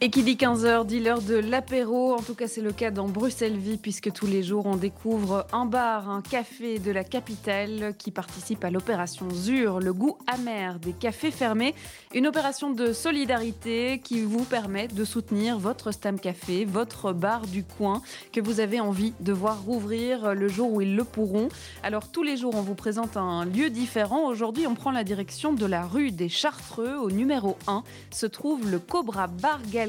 et 0.00 0.10
qui 0.10 0.22
dit 0.22 0.36
15h 0.36 0.86
dit 0.86 1.00
l'heure 1.00 1.22
de 1.22 1.34
l'apéro. 1.34 2.12
En 2.12 2.22
tout 2.22 2.34
cas, 2.34 2.46
c'est 2.46 2.60
le 2.60 2.70
cas 2.70 2.92
dans 2.92 3.08
Bruxelles 3.08 3.56
Vie, 3.56 3.78
puisque 3.78 4.12
tous 4.12 4.28
les 4.28 4.44
jours, 4.44 4.66
on 4.66 4.76
découvre 4.76 5.44
un 5.52 5.66
bar, 5.66 6.08
un 6.08 6.22
café 6.22 6.78
de 6.78 6.92
la 6.92 7.02
capitale 7.02 7.94
qui 7.98 8.12
participe 8.12 8.62
à 8.62 8.70
l'opération 8.70 9.28
ZUR, 9.28 9.80
le 9.80 9.92
goût 9.92 10.16
amer 10.28 10.78
des 10.78 10.92
cafés 10.92 11.32
fermés. 11.32 11.74
Une 12.14 12.28
opération 12.28 12.70
de 12.70 12.92
solidarité 12.92 13.98
qui 13.98 14.22
vous 14.22 14.44
permet 14.44 14.86
de 14.86 15.04
soutenir 15.04 15.58
votre 15.58 15.90
Stam 15.90 16.20
Café, 16.20 16.64
votre 16.64 17.12
bar 17.12 17.48
du 17.48 17.64
coin 17.64 18.00
que 18.32 18.40
vous 18.40 18.60
avez 18.60 18.78
envie 18.78 19.14
de 19.18 19.32
voir 19.32 19.60
rouvrir 19.64 20.32
le 20.32 20.46
jour 20.46 20.72
où 20.72 20.80
ils 20.80 20.94
le 20.94 21.02
pourront. 21.02 21.48
Alors, 21.82 22.08
tous 22.08 22.22
les 22.22 22.36
jours, 22.36 22.54
on 22.54 22.62
vous 22.62 22.76
présente 22.76 23.16
un 23.16 23.44
lieu 23.44 23.68
différent. 23.68 24.28
Aujourd'hui, 24.28 24.68
on 24.68 24.76
prend 24.76 24.92
la 24.92 25.02
direction 25.02 25.52
de 25.52 25.66
la 25.66 25.84
rue 25.84 26.12
des 26.12 26.28
Chartreux. 26.28 26.94
Au 26.98 27.10
numéro 27.10 27.56
1 27.66 27.82
se 28.12 28.26
trouve 28.26 28.70
le 28.70 28.78
Cobra 28.78 29.26
Bar 29.26 29.60
Gallery 29.72 29.87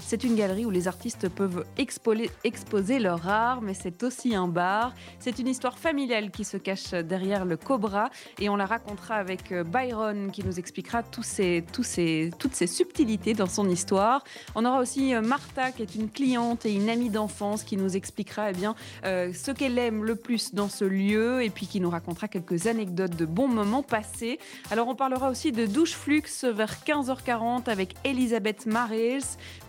c'est 0.00 0.24
une 0.24 0.34
galerie 0.34 0.64
où 0.64 0.70
les 0.70 0.88
artistes 0.88 1.28
peuvent 1.28 1.64
exposer 1.78 2.98
leur 2.98 3.28
art, 3.28 3.60
mais 3.60 3.74
c'est 3.74 4.02
aussi 4.02 4.34
un 4.34 4.48
bar. 4.48 4.94
C'est 5.18 5.38
une 5.38 5.48
histoire 5.48 5.78
familiale 5.78 6.30
qui 6.30 6.44
se 6.44 6.56
cache 6.56 6.90
derrière 6.90 7.44
le 7.44 7.56
Cobra 7.56 8.10
et 8.38 8.48
on 8.48 8.56
la 8.56 8.66
racontera 8.66 9.16
avec 9.16 9.52
euh, 9.52 9.64
Byron 9.64 10.30
qui 10.30 10.44
nous 10.44 10.58
expliquera 10.58 11.02
tous 11.02 11.40
toutes 11.72 12.54
ces 12.54 12.66
subtilités 12.66 13.34
dans 13.34 13.48
son 13.48 13.68
histoire. 13.68 14.24
On 14.54 14.64
aura 14.64 14.80
aussi 14.80 15.14
euh, 15.14 15.20
Martha 15.20 15.72
qui 15.72 15.82
est 15.82 15.94
une 15.94 16.10
cliente 16.10 16.66
et 16.66 16.74
une 16.74 16.88
amie 16.88 17.10
d'enfance 17.10 17.64
qui 17.64 17.76
nous 17.76 17.96
expliquera 17.96 18.50
eh 18.50 18.52
bien, 18.52 18.74
euh, 19.04 19.32
ce 19.32 19.50
qu'elle 19.50 19.78
aime 19.78 20.04
le 20.04 20.16
plus 20.16 20.54
dans 20.54 20.68
ce 20.68 20.84
lieu 20.84 21.42
et 21.42 21.50
puis 21.50 21.66
qui 21.66 21.80
nous 21.80 21.90
racontera 21.90 22.28
quelques 22.28 22.66
anecdotes 22.66 23.16
de 23.16 23.26
bons 23.26 23.48
moments 23.48 23.82
passés. 23.82 24.38
Alors 24.70 24.88
on 24.88 24.94
parlera 24.94 25.30
aussi 25.30 25.52
de 25.52 25.66
Douche 25.66 25.92
Flux 25.92 26.22
vers 26.42 26.74
15h40 26.86 27.68
avec 27.68 27.94
Elisabeth 28.04 28.66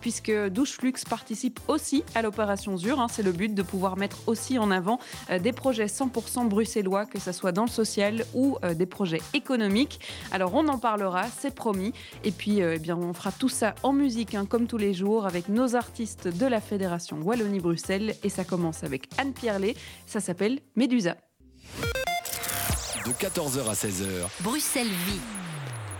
Puisque 0.01 0.31
Douche 0.49 0.73
Flux 0.73 0.93
participe 1.09 1.59
aussi 1.67 2.03
à 2.15 2.21
l'opération 2.21 2.77
ZUR. 2.77 2.99
Hein. 2.99 3.07
C'est 3.09 3.23
le 3.23 3.31
but 3.31 3.53
de 3.53 3.61
pouvoir 3.61 3.97
mettre 3.97 4.17
aussi 4.27 4.57
en 4.57 4.71
avant 4.71 4.99
euh, 5.29 5.39
des 5.39 5.53
projets 5.53 5.85
100% 5.85 6.47
bruxellois, 6.47 7.05
que 7.05 7.19
ce 7.19 7.31
soit 7.31 7.51
dans 7.51 7.65
le 7.65 7.69
social 7.69 8.25
ou 8.33 8.57
euh, 8.63 8.73
des 8.73 8.85
projets 8.85 9.21
économiques. 9.33 9.99
Alors 10.31 10.53
on 10.53 10.67
en 10.67 10.77
parlera, 10.77 11.25
c'est 11.25 11.53
promis. 11.53 11.93
Et 12.23 12.31
puis 12.31 12.61
euh, 12.61 12.73
eh 12.75 12.79
bien, 12.79 12.97
on 12.97 13.13
fera 13.13 13.31
tout 13.31 13.49
ça 13.49 13.75
en 13.83 13.93
musique, 13.93 14.35
hein, 14.35 14.45
comme 14.45 14.67
tous 14.67 14.77
les 14.77 14.93
jours, 14.93 15.25
avec 15.25 15.49
nos 15.49 15.75
artistes 15.75 16.27
de 16.27 16.45
la 16.45 16.61
Fédération 16.61 17.17
Wallonie-Bruxelles. 17.21 18.15
Et 18.23 18.29
ça 18.29 18.43
commence 18.43 18.83
avec 18.83 19.09
Anne 19.17 19.33
Pierlet. 19.33 19.75
Ça 20.05 20.19
s'appelle 20.19 20.59
Médusa. 20.75 21.15
De 23.05 23.11
14h 23.11 23.69
à 23.69 23.73
16h. 23.73 24.27
Bruxelles 24.41 24.87
vit. 24.87 25.46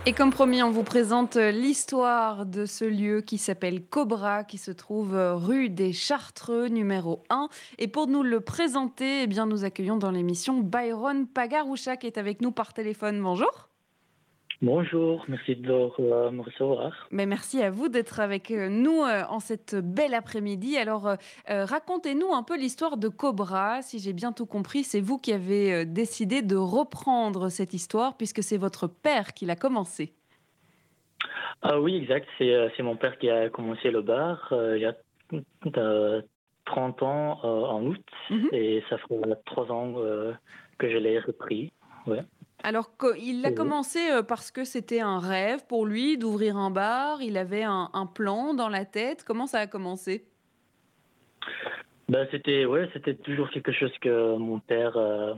Et 0.06 0.12
comme 0.14 0.30
promis, 0.30 0.62
on 0.62 0.70
vous 0.70 0.84
présente 0.84 1.36
l'histoire 1.36 2.46
de 2.46 2.64
ce 2.64 2.84
lieu 2.84 3.20
qui 3.20 3.36
s'appelle 3.36 3.84
Cobra, 3.84 4.42
qui 4.44 4.56
se 4.56 4.70
trouve 4.70 5.14
rue 5.14 5.68
des 5.68 5.92
Chartreux, 5.92 6.68
numéro 6.68 7.22
1. 7.28 7.48
Et 7.78 7.88
pour 7.88 8.06
nous 8.06 8.22
le 8.22 8.40
présenter, 8.40 9.22
eh 9.24 9.26
bien, 9.26 9.44
nous 9.44 9.64
accueillons 9.64 9.98
dans 9.98 10.10
l'émission 10.10 10.60
Byron 10.60 11.26
Pagaroucha, 11.26 11.96
qui 11.96 12.06
est 12.06 12.16
avec 12.16 12.40
nous 12.40 12.52
par 12.52 12.72
téléphone. 12.72 13.20
Bonjour. 13.20 13.68
Bonjour, 14.60 15.24
merci 15.28 15.54
de 15.54 15.70
euh, 15.70 16.32
me 16.32 16.42
recevoir. 16.42 17.06
Mais 17.12 17.26
merci 17.26 17.62
à 17.62 17.70
vous 17.70 17.88
d'être 17.88 18.18
avec 18.18 18.50
euh, 18.50 18.68
nous 18.68 19.04
euh, 19.04 19.22
en 19.28 19.38
cette 19.38 19.76
belle 19.76 20.14
après-midi. 20.14 20.76
Alors, 20.76 21.14
racontez-nous 21.46 22.32
un 22.32 22.42
peu 22.42 22.56
l'histoire 22.56 22.96
de 22.96 23.06
Cobra. 23.06 23.82
Si 23.82 24.00
j'ai 24.00 24.12
bien 24.12 24.32
tout 24.32 24.46
compris, 24.46 24.82
c'est 24.82 25.00
vous 25.00 25.18
qui 25.18 25.32
avez 25.32 25.84
décidé 25.86 26.42
de 26.42 26.56
reprendre 26.56 27.50
cette 27.50 27.72
histoire 27.72 28.16
puisque 28.16 28.42
c'est 28.42 28.56
votre 28.56 28.88
père 28.88 29.32
qui 29.32 29.46
l'a 29.46 29.54
commencé. 29.54 30.12
Ah 31.62 31.80
oui, 31.80 31.94
exact. 31.94 32.28
C'est 32.38 32.82
mon 32.82 32.96
père 32.96 33.16
qui 33.18 33.30
a 33.30 33.50
commencé 33.50 33.92
le 33.92 34.02
bar 34.02 34.52
il 34.52 34.80
y 34.80 34.86
a 34.86 34.94
30 36.64 37.02
ans 37.02 37.40
en 37.44 37.84
août 37.84 38.04
mhm. 38.30 38.48
et 38.52 38.82
ça 38.90 38.98
fait 38.98 39.14
trois 39.46 39.70
ans 39.70 39.94
que 40.78 40.90
je 40.90 40.96
l'ai 40.96 41.20
repris. 41.20 41.72
Ouais. 42.06 42.24
Alors 42.62 42.90
il 43.20 43.44
a 43.46 43.52
commencé 43.52 44.10
euh, 44.10 44.22
parce 44.22 44.50
que 44.50 44.64
c'était 44.64 45.00
un 45.00 45.20
rêve 45.20 45.64
pour 45.68 45.86
lui 45.86 46.18
d'ouvrir 46.18 46.56
un 46.56 46.70
bar, 46.70 47.22
il 47.22 47.36
avait 47.36 47.62
un, 47.62 47.88
plan 48.12 48.54
dans 48.54 48.68
la 48.68 48.84
tête. 48.84 49.24
Comment 49.24 49.46
ça 49.46 49.60
a 49.60 49.66
commencé? 49.66 50.24
Ben, 52.08 52.26
c'était 52.30 52.64
ouais, 52.64 52.88
c'était 52.92 53.14
toujours 53.14 53.50
quelque 53.50 53.72
chose 53.72 53.92
que 54.00 54.36
mon 54.36 54.58
père 54.58 54.96
euh, 54.96 55.34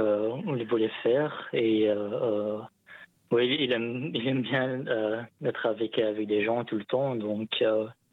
euh 0.00 0.36
voulait 0.68 0.92
faire 1.02 1.48
et 1.52 1.88
euh, 1.88 2.58
oui, 3.32 3.56
il 3.58 3.72
aime, 3.72 4.10
il 4.14 4.28
aime 4.28 4.42
bien 4.42 4.84
être 5.44 5.66
avec 5.66 5.98
avec 5.98 6.28
des 6.28 6.44
gens 6.44 6.64
tout 6.64 6.76
le 6.76 6.84
temps, 6.84 7.16
donc 7.16 7.50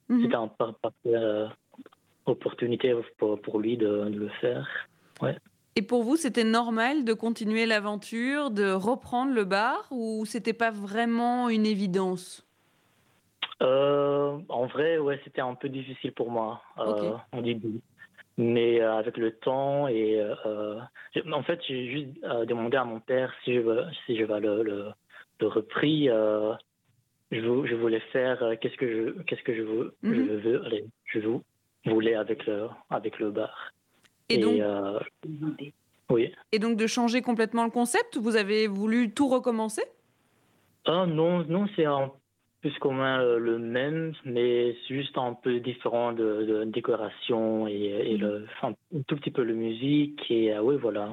mhm. 0.10 0.22
c'était 0.24 0.36
une 0.36 0.50
parfaite 0.50 1.52
opportunité 2.26 2.96
pour, 3.18 3.40
pour 3.42 3.60
lui 3.60 3.78
de, 3.78 4.10
de 4.10 4.20
le 4.20 4.30
faire. 4.40 4.68
Ouais. 5.22 5.36
Et 5.76 5.82
pour 5.82 6.04
vous, 6.04 6.18
c'était 6.18 6.44
normal 6.44 7.06
de 7.06 7.14
continuer 7.14 7.66
l'aventure, 7.66 8.52
de 8.52 8.72
reprendre 8.72 9.34
le 9.34 9.46
bar, 9.46 9.88
ou 9.92 10.26
c'était 10.26 10.54
pas 10.54 10.72
vraiment 10.72 11.50
une 11.50 11.66
évidence? 11.66 12.46
Euh, 13.62 14.38
En 14.50 14.66
vrai, 14.66 14.98
ouais, 14.98 15.20
c'était 15.24 15.42
un 15.42 15.56
peu 15.56 15.70
difficile 15.70 16.12
pour 16.12 16.30
moi 16.30 16.62
euh, 16.78 17.14
au 17.36 17.42
début. 17.42 17.80
Mais 18.38 18.82
euh, 18.82 18.98
avec 18.98 19.18
le 19.18 19.32
temps 19.32 19.88
et 19.88 20.22
en 21.32 21.44
fait, 21.44 21.60
j'ai 21.68 21.92
juste 21.92 22.22
demandé 22.48 22.78
à 22.78 22.86
mon 22.86 23.00
père 23.00 23.34
si 23.44 23.54
je 23.54 23.60
veux, 23.60 23.84
si 24.06 24.18
je 24.18 24.24
vais 24.26 24.40
le, 24.40 24.64
le, 24.64 24.92
le 25.40 25.48
repris. 25.48 26.08
je, 26.08 26.58
je, 27.32 27.76
voulais 27.76 28.00
faire 28.12 28.42
qu'est-ce 28.60 28.78
que 28.78 28.88
je 28.88 29.22
qu'est-ce 29.24 29.44
que 29.44 29.54
je 29.54 29.62
veux, 29.62 29.96
je 30.04 30.10
mhm. 30.10 30.38
veux, 30.38 30.66
allez, 30.66 30.86
je 31.06 31.20
voulais 31.86 32.16
avec 32.16 32.46
le 32.46 32.68
avec 32.90 33.20
le 33.20 33.32
bar. 33.32 33.74
Et, 34.34 34.38
donc, 34.38 34.60
euh, 34.60 35.00
oui. 36.10 36.32
Et 36.52 36.60
donc 36.60 36.78
de 36.78 36.88
changer 36.88 37.22
complètement 37.22 37.64
le 37.64 37.72
concept 37.72 38.18
Vous 38.18 38.36
avez 38.36 38.68
voulu 38.68 39.14
tout 39.14 39.28
recommencer? 39.28 39.84
Ah, 40.86 41.06
Non, 41.06 41.44
non 41.46 41.68
c'est 41.76 41.86
un 41.86 42.12
plus 42.62 42.78
commun 42.78 43.20
euh, 43.22 43.40
le 43.40 43.58
même, 43.58 44.14
mais 44.24 44.76
juste 44.88 45.18
un 45.18 45.34
peu 45.34 45.60
différent 45.60 46.14
de, 46.14 46.64
décoration 46.66 47.68
et, 47.68 48.18
le, 48.18 48.46
un 48.62 48.74
tout 49.08 49.16
petit 49.16 49.32
peu 49.32 49.46
de 49.46 49.54
musique. 49.54 50.20
Et 50.30 50.54
euh, 50.54 50.62
oui, 50.62 50.76
voilà. 50.80 51.10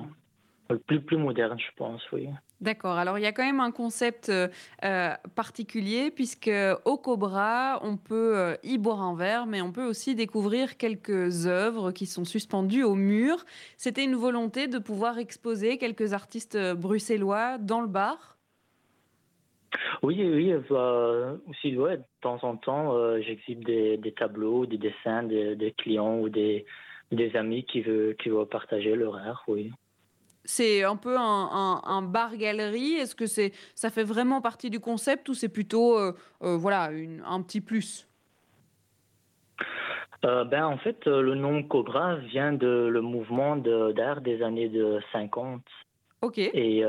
Plus, 0.86 1.00
plus 1.00 1.16
moderne, 1.16 1.58
je 1.58 1.74
pense, 1.76 2.02
oui. 2.12 2.28
D'accord. 2.60 2.96
Alors 2.96 3.18
il 3.18 3.22
y 3.22 3.26
a 3.26 3.32
quand 3.32 3.44
même 3.44 3.60
un 3.60 3.70
concept 3.70 4.30
euh, 4.30 4.48
euh, 4.84 5.10
particulier 5.36 6.10
puisque 6.10 6.50
au 6.84 6.96
Cobra, 6.96 7.78
on 7.84 7.96
peut 7.96 8.36
euh, 8.36 8.56
y 8.64 8.78
boire 8.78 9.00
un 9.00 9.14
verre, 9.14 9.46
mais 9.46 9.62
on 9.62 9.70
peut 9.70 9.84
aussi 9.84 10.16
découvrir 10.16 10.76
quelques 10.76 11.46
œuvres 11.46 11.92
qui 11.92 12.06
sont 12.06 12.24
suspendues 12.24 12.82
au 12.82 12.96
mur. 12.96 13.44
C'était 13.76 14.02
une 14.02 14.16
volonté 14.16 14.66
de 14.66 14.78
pouvoir 14.78 15.18
exposer 15.18 15.78
quelques 15.78 16.12
artistes 16.14 16.58
bruxellois 16.74 17.58
dans 17.58 17.80
le 17.80 17.86
bar? 17.86 18.36
Oui, 20.02 20.16
oui, 20.20 20.52
aussi 20.54 21.72
de 21.72 22.00
temps 22.20 22.38
en 22.42 22.56
temps, 22.56 23.20
j'exhibe 23.20 23.64
des, 23.64 24.14
tableaux, 24.16 24.66
des 24.66 24.78
dessins 24.78 25.22
des, 25.22 25.74
clients 25.76 26.18
ou 26.18 26.28
des, 26.28 26.64
amis 27.34 27.64
qui 27.64 27.82
veulent, 27.82 28.16
qui 28.16 28.30
veulent 28.30 28.46
partager 28.46 28.96
leur 28.96 29.16
art, 29.16 29.44
oui 29.46 29.70
c'est 30.48 30.82
un 30.82 30.96
peu 30.96 31.16
un, 31.18 32.02
bar-galerie 32.02 32.94
Est-ce 32.94 33.14
que 33.14 33.26
c'est, 33.26 33.52
ça 33.74 33.90
fait 33.90 34.02
vraiment 34.02 34.40
partie 34.40 34.70
du 34.70 34.80
concept 34.80 35.28
ou 35.28 35.34
c'est 35.34 35.50
plutôt 35.50 35.98
euh, 35.98 36.12
euh, 36.42 36.56
voilà, 36.56 36.90
un 37.26 37.42
petit 37.42 37.60
plus? 37.60 38.08
Euh, 40.24 40.44
ben, 40.44 40.64
En 40.64 40.78
fait, 40.78 41.06
le 41.06 41.34
nom 41.34 41.62
Cobra 41.62 42.16
vient 42.16 42.52
de 42.52 42.88
le 42.90 43.02
mouvement 43.02 43.56
d'art 43.56 44.22
des 44.22 44.42
années 44.42 44.68
de 44.68 45.00
50. 45.12 45.62
Ok. 46.22 46.38
Et 46.38 46.82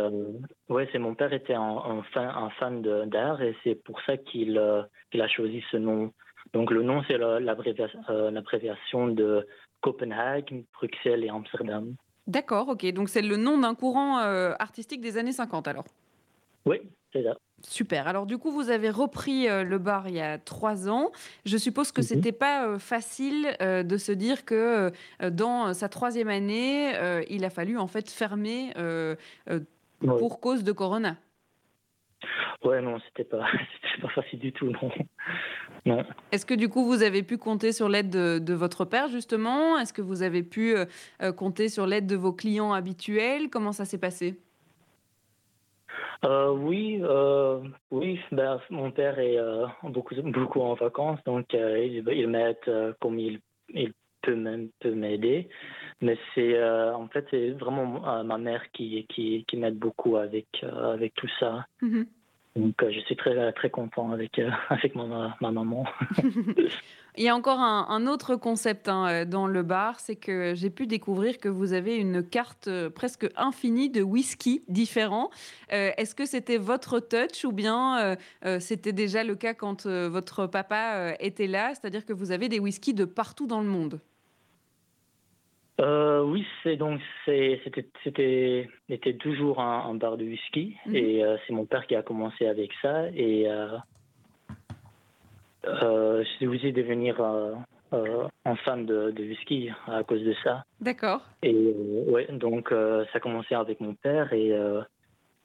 ouais, 0.70 0.90
c'est 0.92 0.98
mon 0.98 1.14
père 1.14 1.34
était 1.34 1.54
un, 1.54 2.02
fan, 2.14 2.32
un 2.34 2.50
fan 2.52 2.82
d'art 3.08 3.42
et 3.42 3.56
c'est 3.64 3.76
pour 3.76 4.02
ça 4.02 4.16
qu'il 4.18 4.58
a 4.58 5.28
choisi 5.28 5.64
ce 5.70 5.78
nom. 5.78 6.14
Donc 6.54 6.72
le 6.72 6.82
nom, 6.82 7.04
c'est 7.08 7.18
l'abréviation 7.18 9.10
de 9.10 9.46
Copenhague, 9.82 10.64
Bruxelles 10.74 11.26
et 11.26 11.30
Amsterdam. 11.30 11.94
D'accord, 12.30 12.70
ok. 12.70 12.86
Donc 12.94 13.10
c'est 13.10 13.24
le 13.24 13.38
nom 13.38 13.58
d'un 13.58 13.74
courant 13.74 14.20
euh, 14.20 14.54
artistique 14.60 15.02
des 15.02 15.18
années 15.18 15.32
50 15.32 15.68
alors 15.68 15.86
Oui, 16.66 16.80
c'est 17.12 17.24
ça. 17.24 17.36
Super. 17.64 18.08
Alors 18.08 18.28
du 18.28 18.38
coup, 18.38 18.52
vous 18.52 18.70
avez 18.70 18.92
repris 18.92 19.50
euh, 19.50 19.64
le 19.64 19.80
bar 19.80 20.08
il 20.08 20.14
y 20.14 20.22
a 20.22 20.38
trois 20.38 20.88
ans. 20.88 21.12
Je 21.46 21.58
suppose 21.58 21.92
que 21.92 22.04
ce 22.04 22.14
mhm. 22.14 22.20
c'était 22.22 22.38
pas 22.38 22.68
euh, 22.68 22.78
facile 22.78 23.58
de 23.60 23.98
se 23.98 24.12
dire 24.12 24.46
que 24.46 24.92
dans 25.28 25.74
sa 25.74 25.90
troisième 25.90 26.30
année, 26.30 26.94
il 27.30 27.44
a 27.46 27.50
fallu 27.50 27.80
en 27.80 27.88
fait 27.88 28.12
fermer 28.12 28.74
pour 30.00 30.40
cause 30.40 30.64
de 30.64 30.72
Corona. 30.72 31.18
Ouais, 32.64 32.82
non, 32.82 33.00
c'était 33.08 33.24
pas, 33.24 33.48
pas 34.02 34.10
facile 34.10 34.40
du 34.40 34.54
tout, 34.54 34.70
non. 34.70 34.92
Non. 35.86 36.04
Est-ce 36.32 36.46
que 36.46 36.54
du 36.54 36.70
coup, 36.70 36.86
vous 36.86 37.04
avez 37.04 37.24
pu 37.24 37.38
compter 37.38 37.72
sur 37.72 37.90
l'aide 37.90 38.10
de, 38.10 38.40
de 38.40 38.54
votre 38.54 38.86
père, 38.86 39.08
justement? 39.08 39.78
Est-ce 39.78 39.94
que 39.94 40.02
vous 40.02 40.22
avez 40.22 40.44
pu 40.44 40.76
euh, 40.76 40.86
euh, 41.22 41.32
compter 41.32 41.70
sur 41.70 41.86
l'aide 41.86 42.08
de 42.08 42.16
vos 42.16 42.34
clients 42.34 42.74
habituels? 42.74 43.50
Comment 43.50 43.72
ça 43.72 43.86
s'est 43.86 43.98
passé? 43.98 44.36
Euh, 46.26 46.52
oui, 46.52 47.00
euh, 47.02 47.62
oui. 47.92 48.20
Ben, 48.32 48.60
mon 48.70 48.92
père 48.92 49.20
est 49.20 49.38
beaucoup, 49.84 50.16
beaucoup 50.22 50.62
en 50.62 50.74
vacances, 50.74 51.20
donc 51.26 51.46
il, 51.54 52.04
il 52.12 52.28
m'aide 52.28 52.58
comme 53.00 53.18
il, 53.20 53.40
il 53.74 53.94
peut 54.22 54.36
même 54.36 54.70
peut 54.80 54.94
m'aider. 54.94 55.50
Mais 56.02 56.18
c'est 56.34 56.56
euh, 56.56 56.94
en 56.96 57.08
fait 57.08 57.26
c'est 57.32 57.52
vraiment 57.52 58.08
euh, 58.08 58.24
ma 58.24 58.38
mère 58.38 58.72
qui 58.72 59.06
qui, 59.08 59.46
qui 59.48 59.58
m'aide 59.58 59.78
beaucoup 59.78 60.18
avec 60.18 60.48
euh, 60.64 60.94
avec 60.94 61.14
tout 61.16 61.30
ça. 61.40 61.66
Mhm. 61.82 62.06
Donc 62.56 62.82
euh, 62.82 62.92
je 62.92 63.00
suis 63.02 63.16
très 63.16 63.54
très 63.54 63.70
content 63.70 64.12
avec 64.12 64.40
euh, 64.40 64.50
avec 64.70 64.96
ma, 64.96 65.38
ma 65.40 65.52
maman. 65.52 65.86
Il 67.18 67.24
y 67.24 67.28
a 67.28 67.36
encore 67.36 67.60
un, 67.60 67.88
un 67.90 68.08
autre 68.08 68.36
concept 68.36 68.88
hein, 68.88 69.08
euh, 69.10 69.26
dans 69.26 69.48
le 69.48 69.62
bar, 69.64 70.00
c'est 70.00 70.16
que 70.16 70.54
j'ai 70.56 70.70
pu 70.70 70.88
découvrir 70.88 71.38
que 71.38 71.50
vous 71.50 71.74
avez 71.74 71.98
une 71.98 72.24
carte 72.24 72.68
euh, 72.68 72.90
presque 72.90 73.28
infinie 73.36 73.90
de 73.90 74.02
whisky 74.02 74.64
différents. 74.68 75.30
Euh, 75.74 75.92
Est-ce 75.98 76.16
que 76.16 76.26
c'était 76.26 76.58
votre 76.58 77.00
touch 77.00 77.44
ou 77.46 77.52
bien 77.52 78.00
euh, 78.00 78.16
euh, 78.46 78.60
c'était 78.60 78.94
déjà 78.94 79.24
le 79.24 79.36
cas 79.36 79.54
quand 79.54 79.86
euh, 79.86 80.08
votre 80.10 80.48
papa 80.48 80.94
euh, 80.96 81.14
était 81.20 81.48
là, 81.48 81.74
c'est-à-dire 81.74 82.06
que 82.06 82.14
vous 82.14 82.32
avez 82.32 82.48
des 82.48 82.60
whiskies 82.60 82.94
de 82.94 83.06
partout 83.06 83.48
dans 83.48 83.62
le 83.62 83.68
monde 83.68 84.00
Euh, 85.80 86.22
oui, 86.24 86.46
c'est 86.64 86.76
donc 86.76 87.00
c'était 87.26 88.68
était 88.90 89.14
toujours 89.14 89.62
un, 89.62 89.86
un 89.90 89.94
bar 89.96 90.18
de 90.18 90.26
whisky 90.26 90.76
Mhm. 90.86 90.96
et 90.96 91.24
euh, 91.24 91.38
c'est 91.46 91.54
mon 91.54 91.66
père 91.66 91.88
qui 91.88 91.96
a 91.96 92.02
commencé 92.02 92.46
avec 92.48 92.72
ça 92.82 93.08
et 93.16 93.50
euh, 93.50 93.78
je 95.64 96.28
suis 96.38 96.48
aussi 96.48 96.74
devenir 96.74 97.22
un 97.22 98.56
fan 98.66 98.86
de, 98.86 99.12
de 99.12 99.24
whisky 99.24 99.70
à 99.88 100.04
cause 100.04 100.24
de 100.24 100.34
ça 100.44 100.64
D'accord. 100.82 101.22
et 101.44 101.56
ouais 102.08 102.28
donc 102.32 102.70
ça 102.72 103.06
a 103.14 103.20
commencé 103.20 103.56
avec 103.56 103.80
mon 103.80 103.94
père 103.94 104.32
et 104.34 104.50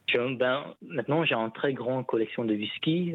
je- 0.08 0.34
ben 0.36 0.64
maintenant 0.82 1.24
j'ai 1.24 1.34
une 1.34 1.52
très 1.52 1.72
grande 1.74 2.06
collection 2.06 2.44
de 2.44 2.54
whisky 2.54 3.14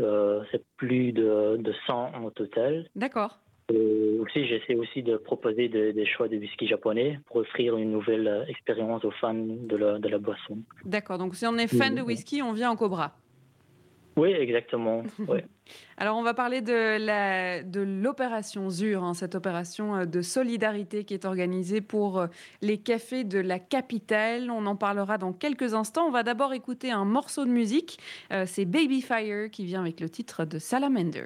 c'est 0.51 0.63
plus 0.77 1.11
de 1.11 1.57
de 1.57 1.73
100 1.85 2.13
en 2.15 2.29
total 2.31 2.87
D'accord. 2.95 3.37
Et 3.71 4.17
aussi, 4.19 4.45
j'essaie 4.47 4.75
aussi 4.75 5.03
de 5.03 5.17
proposer 5.17 5.69
de- 5.69 5.91
des 5.91 6.05
choix 6.05 6.27
de 6.27 6.37
whisky 6.37 6.67
japonais 6.67 7.19
pour 7.27 7.37
offrir 7.37 7.77
une 7.77 7.91
nouvelle 7.91 8.27
euh, 8.27 8.45
expérience 8.47 9.03
aux 9.05 9.11
fans 9.11 9.33
de 9.33 9.75
la, 9.75 9.99
de 9.99 10.07
la 10.07 10.17
boisson. 10.17 10.57
D'accord. 10.85 11.17
Donc 11.17 11.35
si 11.35 11.45
on 11.47 11.57
est 11.57 11.67
fan 11.67 11.95
de 11.95 12.01
whisky, 12.01 12.41
on 12.41 12.53
vient 12.53 12.71
en 12.71 12.75
Cobra. 12.75 13.15
Oui, 14.17 14.31
exactement. 14.31 15.03
Alors, 15.97 16.17
on 16.17 16.23
va 16.23 16.33
parler 16.33 16.61
de 16.61 17.83
l'opération 18.01 18.69
ZUR, 18.69 19.03
hein, 19.03 19.13
cette 19.13 19.35
opération 19.35 19.95
euh, 19.95 20.05
de 20.05 20.21
solidarité 20.21 21.05
qui 21.05 21.13
est 21.13 21.23
organisée 21.25 21.79
pour 21.79 22.19
euh, 22.19 22.27
les 22.61 22.77
cafés 22.79 23.23
de 23.23 23.39
la 23.39 23.59
capitale. 23.59 24.49
On 24.51 24.65
en 24.65 24.75
parlera 24.75 25.17
dans 25.17 25.31
quelques 25.31 25.73
instants. 25.73 26.07
On 26.07 26.11
va 26.11 26.23
d'abord 26.23 26.53
écouter 26.53 26.91
un 26.91 27.05
morceau 27.05 27.45
de 27.45 27.51
musique. 27.51 27.97
Euh, 28.33 28.43
C'est 28.45 28.65
Baby 28.65 29.01
Fire 29.01 29.49
qui 29.51 29.63
vient 29.63 29.81
avec 29.81 29.99
le 30.01 30.09
titre 30.09 30.43
de 30.43 30.59
Salamander. 30.59 31.25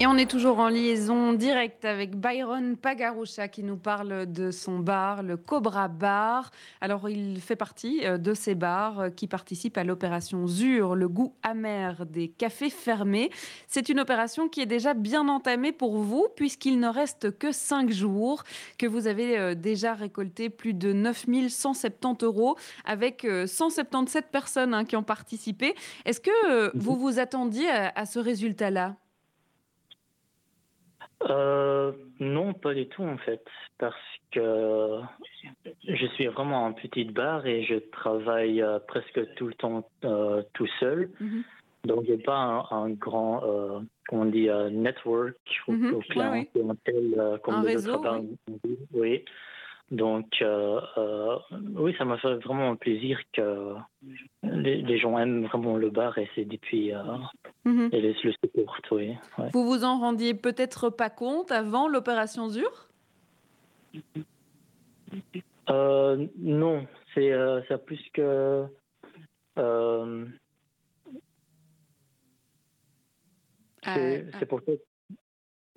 Et 0.00 0.06
on 0.06 0.16
est 0.16 0.30
toujours 0.30 0.60
en 0.60 0.68
liaison 0.68 1.32
directe 1.32 1.84
avec 1.84 2.14
Byron 2.14 2.76
Pagaroucha 2.76 3.48
qui 3.48 3.64
nous 3.64 3.76
parle 3.76 4.30
de 4.30 4.52
son 4.52 4.78
bar, 4.78 5.24
le 5.24 5.36
Cobra 5.36 5.88
Bar. 5.88 6.52
Alors, 6.80 7.10
il 7.10 7.40
fait 7.40 7.56
partie 7.56 8.06
euh, 8.06 8.16
de 8.16 8.32
ces 8.32 8.54
bars 8.54 9.00
euh, 9.00 9.10
qui 9.10 9.26
participent 9.26 9.76
à 9.76 9.82
l'opération 9.82 10.46
ZUR, 10.46 10.94
le 10.94 11.08
goût 11.08 11.34
amer 11.42 12.06
des 12.06 12.28
cafés 12.28 12.70
fermés. 12.70 13.30
C'est 13.66 13.88
une 13.88 13.98
opération 13.98 14.48
qui 14.48 14.60
est 14.60 14.66
déjà 14.66 14.94
bien 14.94 15.26
entamée 15.26 15.72
pour 15.72 15.98
vous 15.98 16.28
puisqu'il 16.36 16.78
ne 16.78 16.86
reste 16.86 17.36
que 17.36 17.50
5 17.50 17.90
jours, 17.90 18.44
que 18.78 18.86
vous 18.86 19.08
avez 19.08 19.36
euh, 19.36 19.56
déjà 19.56 19.94
récolté 19.94 20.48
plus 20.48 20.74
de 20.74 20.92
9170 20.92 22.24
euros 22.24 22.56
avec 22.84 23.24
euh, 23.24 23.48
177 23.48 24.26
personnes 24.30 24.74
hein, 24.74 24.84
qui 24.84 24.94
ont 24.94 25.02
participé. 25.02 25.74
Est-ce 26.04 26.20
que 26.20 26.30
euh, 26.48 26.70
vous 26.76 26.94
vous 26.94 27.18
attendiez 27.18 27.68
à 27.68 28.06
ce 28.06 28.20
résultat-là? 28.20 28.94
Euh, 31.24 31.92
non, 32.20 32.54
pas 32.54 32.74
du 32.74 32.86
tout 32.88 33.02
en 33.02 33.18
fait, 33.18 33.44
parce 33.78 33.96
que 34.30 35.00
je 35.88 36.06
suis 36.14 36.26
vraiment 36.28 36.64
en 36.66 36.72
petite 36.72 37.12
bar 37.12 37.44
et 37.44 37.64
je 37.64 37.74
travaille 37.90 38.62
euh, 38.62 38.78
presque 38.78 39.34
tout 39.34 39.48
le 39.48 39.54
temps 39.54 39.88
euh, 40.04 40.42
tout 40.54 40.68
seul. 40.78 41.10
Mhm. 41.20 41.42
Donc, 41.84 42.04
il 42.08 42.14
n'y 42.16 42.22
a 42.22 42.24
pas 42.24 42.36
un, 42.36 42.64
un 42.70 42.90
grand, 42.90 43.42
euh, 43.44 43.80
comment 44.08 44.22
on 44.22 44.26
dit, 44.26 44.48
network 44.72 45.36
au, 45.68 45.72
Mhm, 45.72 45.94
au 45.94 45.98
ouais, 45.98 46.04
client- 46.08 46.32
ouais. 46.32 46.46
clientèle, 46.52 47.14
euh, 47.18 47.38
comme 47.38 47.54
Un 47.54 47.62
les 47.62 47.76
réseau, 47.76 47.94
autres. 47.94 48.20
Oui. 48.92 49.24
Donc, 49.90 50.26
euh, 50.42 50.80
euh, 50.98 51.38
oui, 51.76 51.94
ça 51.96 52.04
m'a 52.04 52.18
fait 52.18 52.34
vraiment 52.36 52.76
plaisir 52.76 53.18
que 53.32 53.74
les, 54.42 54.82
les 54.82 54.98
gens 54.98 55.18
aiment 55.18 55.46
vraiment 55.46 55.76
le 55.78 55.88
bar 55.88 56.18
et 56.18 56.28
c'est 56.34 56.44
depuis 56.44 56.92
euh, 56.92 57.02
Mhm. 57.64 57.88
et 57.92 58.00
le, 58.02 58.14
le 58.22 58.32
support, 58.32 58.76
oui. 58.90 59.16
ouais. 59.38 59.48
Vous 59.54 59.64
vous 59.64 59.84
en 59.84 59.98
rendiez 59.98 60.34
peut-être 60.34 60.90
pas 60.90 61.08
compte 61.08 61.50
avant 61.52 61.88
l'opération 61.88 62.48
ZUR? 62.50 62.88
Non, 65.68 66.86
c'est 67.14 67.32
c'est 67.68 67.84
plus 67.84 68.00
que. 68.12 68.66
c'est 73.84 74.26
c'est 74.38 74.46
pour 74.46 74.60
ça. 74.66 74.72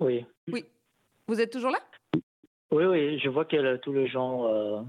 Oui. 0.00 0.26
Oui. 0.52 0.64
Vous 1.28 1.40
êtes 1.40 1.52
toujours 1.52 1.70
là? 1.70 1.78
Oui, 2.72 2.84
oui, 2.86 3.18
je 3.18 3.28
vois 3.28 3.44
que 3.44 3.56
euh, 3.56 3.76
tous 3.76 3.92
les 3.92 4.08
gens 4.08 4.46
euh, 4.46 4.80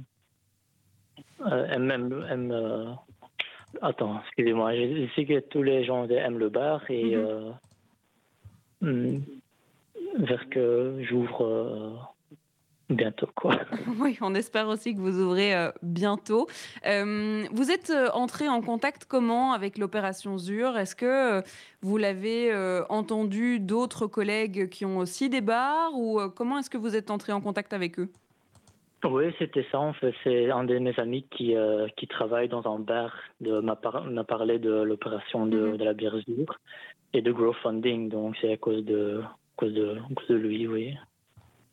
euh, 1.46 1.68
aiment. 1.68 1.92
aiment, 1.92 2.26
aiment, 2.30 2.52
euh, 2.52 2.86
attends, 3.82 4.22
excusez-moi, 4.22 4.74
je, 4.74 5.08
sais 5.16 5.26
que 5.26 5.40
tous 5.42 5.62
les 5.62 5.84
gens 5.84 6.08
aiment 6.08 6.40
le 6.40 6.50
bar 6.50 6.82
et. 6.90 7.16
Euh, 7.16 7.52
vers 10.18 10.50
que 10.50 11.00
j'ouvre 11.02 11.44
euh, 11.46 11.96
bientôt, 12.90 13.28
quoi. 13.36 13.56
Oui, 14.00 14.18
on 14.22 14.36
espère 14.36 14.68
aussi 14.68 14.94
que 14.96 15.00
vous 15.00 15.20
ouvrez 15.20 15.56
euh, 15.56 15.72
bientôt. 15.82 16.48
Euh, 16.86 17.44
vous 17.52 17.72
êtes 17.72 17.90
euh, 17.90 18.10
entré 18.14 18.48
en 18.50 18.62
contact 18.62 19.06
comment 19.06 19.54
avec 19.54 19.78
l'opération 19.78 20.38
ZUR? 20.38 20.78
Est-ce 20.78 20.96
que 20.96 21.42
vous 21.82 21.98
l'avez 21.98 22.54
entendu 22.90 23.60
d'autres 23.60 24.08
collègues 24.08 24.70
qui 24.70 24.86
ont 24.86 24.98
aussi 25.00 25.30
des 25.30 25.42
bars 25.42 25.92
ou 25.96 26.20
comment 26.36 26.60
est-ce 26.60 26.70
que 26.70 26.78
vous 26.78 26.96
êtes 26.96 27.12
entré 27.12 27.34
en 27.34 27.42
contact 27.42 27.74
avec 27.74 28.00
eux? 28.00 28.10
Oui, 29.06 29.26
c'était 29.38 29.66
ça. 29.70 29.80
En 29.82 29.92
fait, 29.92 30.14
c'est 30.24 30.50
un 30.50 30.64
de 30.64 30.78
mes 30.80 30.98
amis 30.98 31.26
qui 31.30 31.56
qui 31.98 32.08
travaille 32.08 32.48
dans 32.48 32.66
un 32.74 32.80
bar 32.80 33.12
de 33.42 33.60
m'a 33.60 33.76
par- 33.76 34.06
m'a 34.06 34.24
parlé 34.24 34.60
de 34.60 34.72
l'opération 34.72 35.46
de, 35.46 35.58
Mhm. 35.72 35.78
de 35.78 35.84
la 35.84 35.94
bière 35.94 36.16
Zur 36.26 36.56
et 37.12 37.22
de 37.22 37.32
crowdfunding. 37.34 38.08
Donc 38.10 38.38
c'est 38.40 38.54
à 38.54 38.58
cause 38.58 38.86
de 38.86 39.22
à 39.22 39.36
cause 39.58 39.74
de, 39.74 39.98
à 39.98 40.14
cause 40.16 40.28
de 40.30 40.36
lui, 40.36 40.68
oui. 40.68 40.96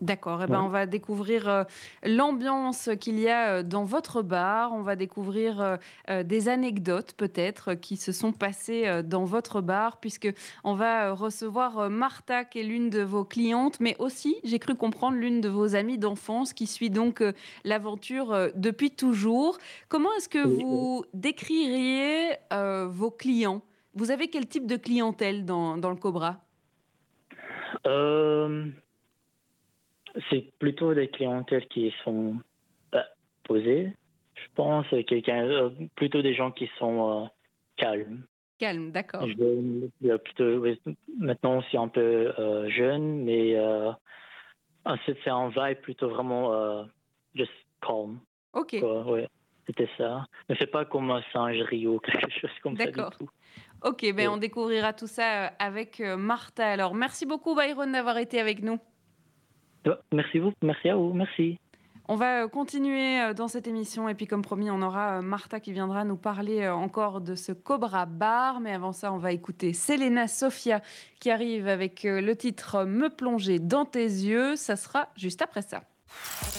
D'accord, 0.00 0.42
eh 0.42 0.46
ben, 0.46 0.60
Ouais. 0.60 0.66
on 0.66 0.68
va 0.70 0.86
découvrir 0.86 1.46
euh, 1.46 1.64
l'ambiance 2.04 2.88
qu'il 3.00 3.18
y 3.20 3.28
a 3.28 3.56
euh, 3.58 3.62
dans 3.62 3.84
votre 3.84 4.22
bar, 4.22 4.72
on 4.72 4.80
va 4.80 4.96
découvrir 4.96 5.78
euh, 6.08 6.22
des 6.22 6.48
anecdotes 6.48 7.12
peut-être 7.12 7.74
qui 7.74 7.98
se 7.98 8.10
sont 8.10 8.32
passées 8.32 8.86
euh, 8.86 9.02
dans 9.02 9.24
votre 9.24 9.60
bar, 9.60 9.98
puisque 9.98 10.32
on 10.64 10.74
va 10.74 11.12
recevoir 11.12 11.90
Martha 11.90 12.46
qui 12.46 12.60
est 12.60 12.62
l'une 12.62 12.88
de 12.88 13.02
vos 13.02 13.24
clientes, 13.24 13.78
mais 13.78 13.94
aussi, 13.98 14.36
j'ai 14.42 14.58
cru 14.58 14.74
comprendre, 14.74 15.16
l'une 15.18 15.42
de 15.42 15.50
vos 15.50 15.74
amies 15.74 15.98
d'enfance 15.98 16.54
qui 16.54 16.66
suit 16.66 16.90
donc 16.90 17.22
l'aventure 17.64 18.50
depuis 18.54 18.90
toujours. 18.90 19.58
Comment 19.88 20.10
est-ce 20.16 20.28
que 20.30 20.42
vous 20.46 21.04
décririez 21.12 22.36
vos 22.88 23.10
clients? 23.10 23.62
Vous 23.94 24.10
avez 24.10 24.28
quel 24.28 24.46
type 24.46 24.66
de 24.66 24.76
clientèle 24.76 25.44
dans, 25.44 25.76
dans 25.76 25.90
le 25.90 25.96
Cobra? 25.96 26.38
Euh, 27.86 28.66
c'est 30.28 30.52
plutôt 30.58 30.94
des 30.94 31.08
clientèles 31.08 31.66
qui 31.68 31.92
sont 32.04 32.36
bah, 32.92 33.06
posées, 33.44 33.92
je 34.34 34.48
pense, 34.54 34.86
quelqu'un 35.06 35.44
euh, 35.44 35.70
plutôt 35.94 36.22
des 36.22 36.34
gens 36.34 36.50
qui 36.50 36.70
sont 36.78 37.24
euh, 37.24 37.26
calmes. 37.76 38.24
Calme, 38.58 38.90
d'accord. 38.90 39.26
Maintenant 41.18 41.58
aussi 41.58 41.76
un 41.76 41.88
peu 41.88 42.32
euh, 42.38 42.68
jeune, 42.68 43.24
mais 43.24 43.56
c'est 45.06 45.16
c'est 45.24 45.30
un 45.30 45.48
vibe 45.48 45.80
plutôt 45.80 46.10
vraiment 46.10 46.52
euh, 46.52 46.84
just 47.34 47.52
calm. 47.80 48.20
Ok. 48.52 48.76
Ouais. 48.82 49.28
C'était 49.66 49.88
ça. 49.96 50.26
Mais 50.48 50.56
c'est 50.58 50.66
pas 50.66 50.84
comme 50.84 51.10
un 51.10 51.22
singerie 51.32 51.86
ou 51.86 52.00
quelque 52.00 52.30
chose 52.30 52.50
comme 52.62 52.76
ça. 52.76 52.86
D'accord. 52.86 53.12
Ok, 53.82 54.02
ben 54.02 54.16
Ouais. 54.16 54.28
on 54.28 54.36
découvrira 54.36 54.92
tout 54.92 55.06
ça 55.06 55.46
avec 55.58 56.00
Martha. 56.00 56.66
Alors, 56.72 56.94
merci 56.94 57.24
beaucoup 57.24 57.54
Byron 57.54 57.92
d'avoir 57.92 58.18
été 58.18 58.40
avec 58.40 58.62
nous. 58.62 58.78
Merci 60.12 60.38
vous, 60.38 60.52
merci 60.62 60.88
à 60.88 60.96
vous, 60.96 61.12
merci. 61.12 61.58
On 62.08 62.16
va 62.16 62.48
continuer 62.48 63.32
dans 63.34 63.46
cette 63.46 63.68
émission 63.68 64.08
et 64.08 64.14
puis 64.14 64.26
comme 64.26 64.42
promis, 64.42 64.68
on 64.68 64.82
aura 64.82 65.22
Martha 65.22 65.60
qui 65.60 65.72
viendra 65.72 66.04
nous 66.04 66.16
parler 66.16 66.68
encore 66.68 67.20
de 67.20 67.36
ce 67.36 67.52
Cobra 67.52 68.04
Bar. 68.04 68.58
Mais 68.58 68.72
avant 68.72 68.90
ça, 68.90 69.12
on 69.12 69.18
va 69.18 69.30
écouter 69.30 69.72
Selena 69.72 70.26
Sofia 70.26 70.82
qui 71.20 71.30
arrive 71.30 71.68
avec 71.68 72.02
le 72.02 72.34
titre 72.34 72.84
Me 72.84 73.10
plonger 73.10 73.60
dans 73.60 73.84
tes 73.84 74.02
yeux. 74.02 74.56
Ça 74.56 74.74
sera 74.74 75.08
juste 75.16 75.40
après 75.40 75.62
ça. 75.62 75.82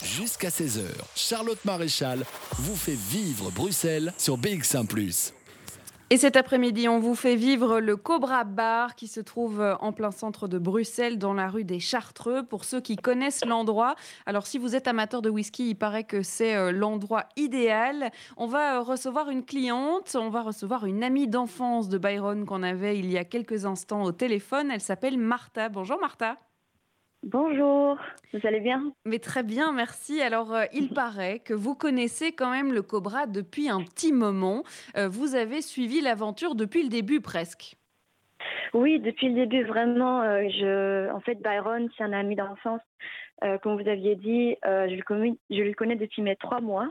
Jusqu'à 0.04 0.50
16h, 0.50 0.86
Charlotte 1.16 1.64
Maréchal 1.66 2.24
vous 2.54 2.76
fait 2.76 2.96
vivre 2.96 3.52
Bruxelles 3.52 4.14
sur 4.18 4.38
BX1⁇ 4.38 4.88
et 6.14 6.18
cet 6.18 6.36
après-midi, 6.36 6.90
on 6.90 7.00
vous 7.00 7.16
fait 7.16 7.38
vivre 7.38 7.80
le 7.80 7.96
Cobra 7.96 8.44
Bar 8.44 8.96
qui 8.96 9.08
se 9.08 9.22
trouve 9.22 9.62
en 9.80 9.94
plein 9.94 10.12
centre 10.12 10.50
de 10.50 10.58
Bruxelles, 10.58 11.18
dans 11.18 11.34
la 11.34 11.48
rue 11.48 11.64
des 11.64 11.80
Chartreux. 11.80 12.44
Pour 12.44 12.66
ceux 12.66 12.82
qui 12.82 12.98
connaissent 12.98 13.46
l'endroit, 13.46 13.96
alors 14.26 14.46
si 14.46 14.58
vous 14.58 14.76
êtes 14.76 14.90
amateur 14.90 15.22
de 15.22 15.30
whisky, 15.30 15.70
il 15.70 15.76
paraît 15.76 16.04
que 16.04 16.22
c'est 16.22 16.54
euh, 16.54 16.74
l'endroit 16.74 17.24
idéal. 17.38 18.12
On 18.36 18.48
va 18.48 18.76
euh, 18.76 18.82
recevoir 18.82 19.30
une 19.30 19.46
cliente, 19.46 20.18
on 20.20 20.30
va 20.30 20.42
recevoir 20.42 20.86
une 20.86 21.02
amie 21.02 21.30
d'enfance 21.30 21.88
de 21.88 21.98
Byron 21.98 22.46
qu'on 22.46 22.62
avait 22.62 23.00
il 23.00 23.10
y 23.10 23.18
a 23.18 23.24
quelques 23.24 23.64
instants 23.64 24.04
au 24.04 24.12
téléphone. 24.12 24.70
Elle 24.70 24.82
s'appelle 24.82 25.18
Martha. 25.18 25.70
Bonjour 25.70 25.98
Martha. 26.02 26.36
Bonjour, 27.24 28.00
vous 28.34 28.40
allez 28.48 28.60
bien? 28.60 28.94
Mais 29.06 29.20
très 29.20 29.44
bien, 29.44 29.72
merci. 29.74 30.22
Alors, 30.22 30.56
euh, 30.56 30.64
il 30.74 30.90
paraît 30.90 31.38
que 31.38 31.54
vous 31.54 31.76
connaissez 31.76 32.32
quand 32.32 32.50
même 32.50 32.74
le 32.74 32.82
Cobra 32.82 33.28
depuis 33.28 33.70
un 33.70 33.84
petit 33.84 34.12
moment. 34.12 34.64
Euh, 34.98 35.08
vous 35.08 35.36
avez 35.36 35.62
suivi 35.62 36.02
l'aventure 36.02 36.56
depuis 36.56 36.82
le 36.82 36.90
début 36.90 37.22
presque. 37.22 37.76
Oui, 38.74 39.00
depuis 39.00 39.30
le 39.30 39.36
début, 39.36 39.64
vraiment. 39.64 40.24
Euh, 40.24 40.50
je... 40.50 41.12
En 41.12 41.20
fait, 41.20 41.36
Byron, 41.36 41.90
c'est 41.96 42.04
un 42.04 42.14
ami 42.14 42.36
d'enfance. 42.36 42.82
comme 43.62 43.80
vous 43.80 43.88
aviez 43.88 44.16
dit, 44.16 44.56
je, 44.64 44.96
le 44.96 45.04
connais, 45.04 45.36
je 45.52 45.62
le 45.62 45.74
connais 45.74 45.96
depuis 45.96 46.24
mes 46.24 46.36
trois 46.36 46.60
mois. 46.60 46.90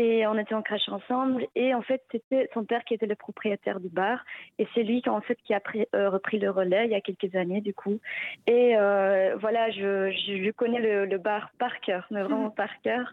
Et 0.00 0.24
on 0.28 0.38
était 0.38 0.54
en 0.54 0.62
crèche 0.62 0.88
ensemble. 0.88 1.48
Et 1.56 1.74
en 1.74 1.82
fait, 1.82 2.00
c'était 2.12 2.48
son 2.54 2.64
père 2.64 2.84
qui 2.84 2.94
était 2.94 3.06
le 3.06 3.16
propriétaire 3.16 3.80
du 3.80 3.88
bar. 3.88 4.24
Et 4.60 4.68
c'est 4.72 4.84
lui 4.84 5.02
qui, 5.02 5.08
en 5.08 5.20
fait, 5.20 5.36
qui 5.42 5.54
a 5.54 5.58
pris, 5.58 5.86
euh, 5.92 6.08
repris 6.08 6.38
le 6.38 6.50
relais 6.50 6.84
il 6.84 6.92
y 6.92 6.94
a 6.94 7.00
quelques 7.00 7.34
années, 7.34 7.60
du 7.60 7.74
coup. 7.74 7.98
Et 8.46 8.76
euh, 8.76 9.34
voilà, 9.40 9.72
je, 9.72 10.12
je, 10.12 10.50
connais 10.52 10.78
le, 10.78 11.18
bar 11.18 11.50
par 11.58 11.80
cœur, 11.80 12.06
mais 12.12 12.22
vraiment 12.22 12.48
par 12.48 12.70
cœur. 12.82 13.12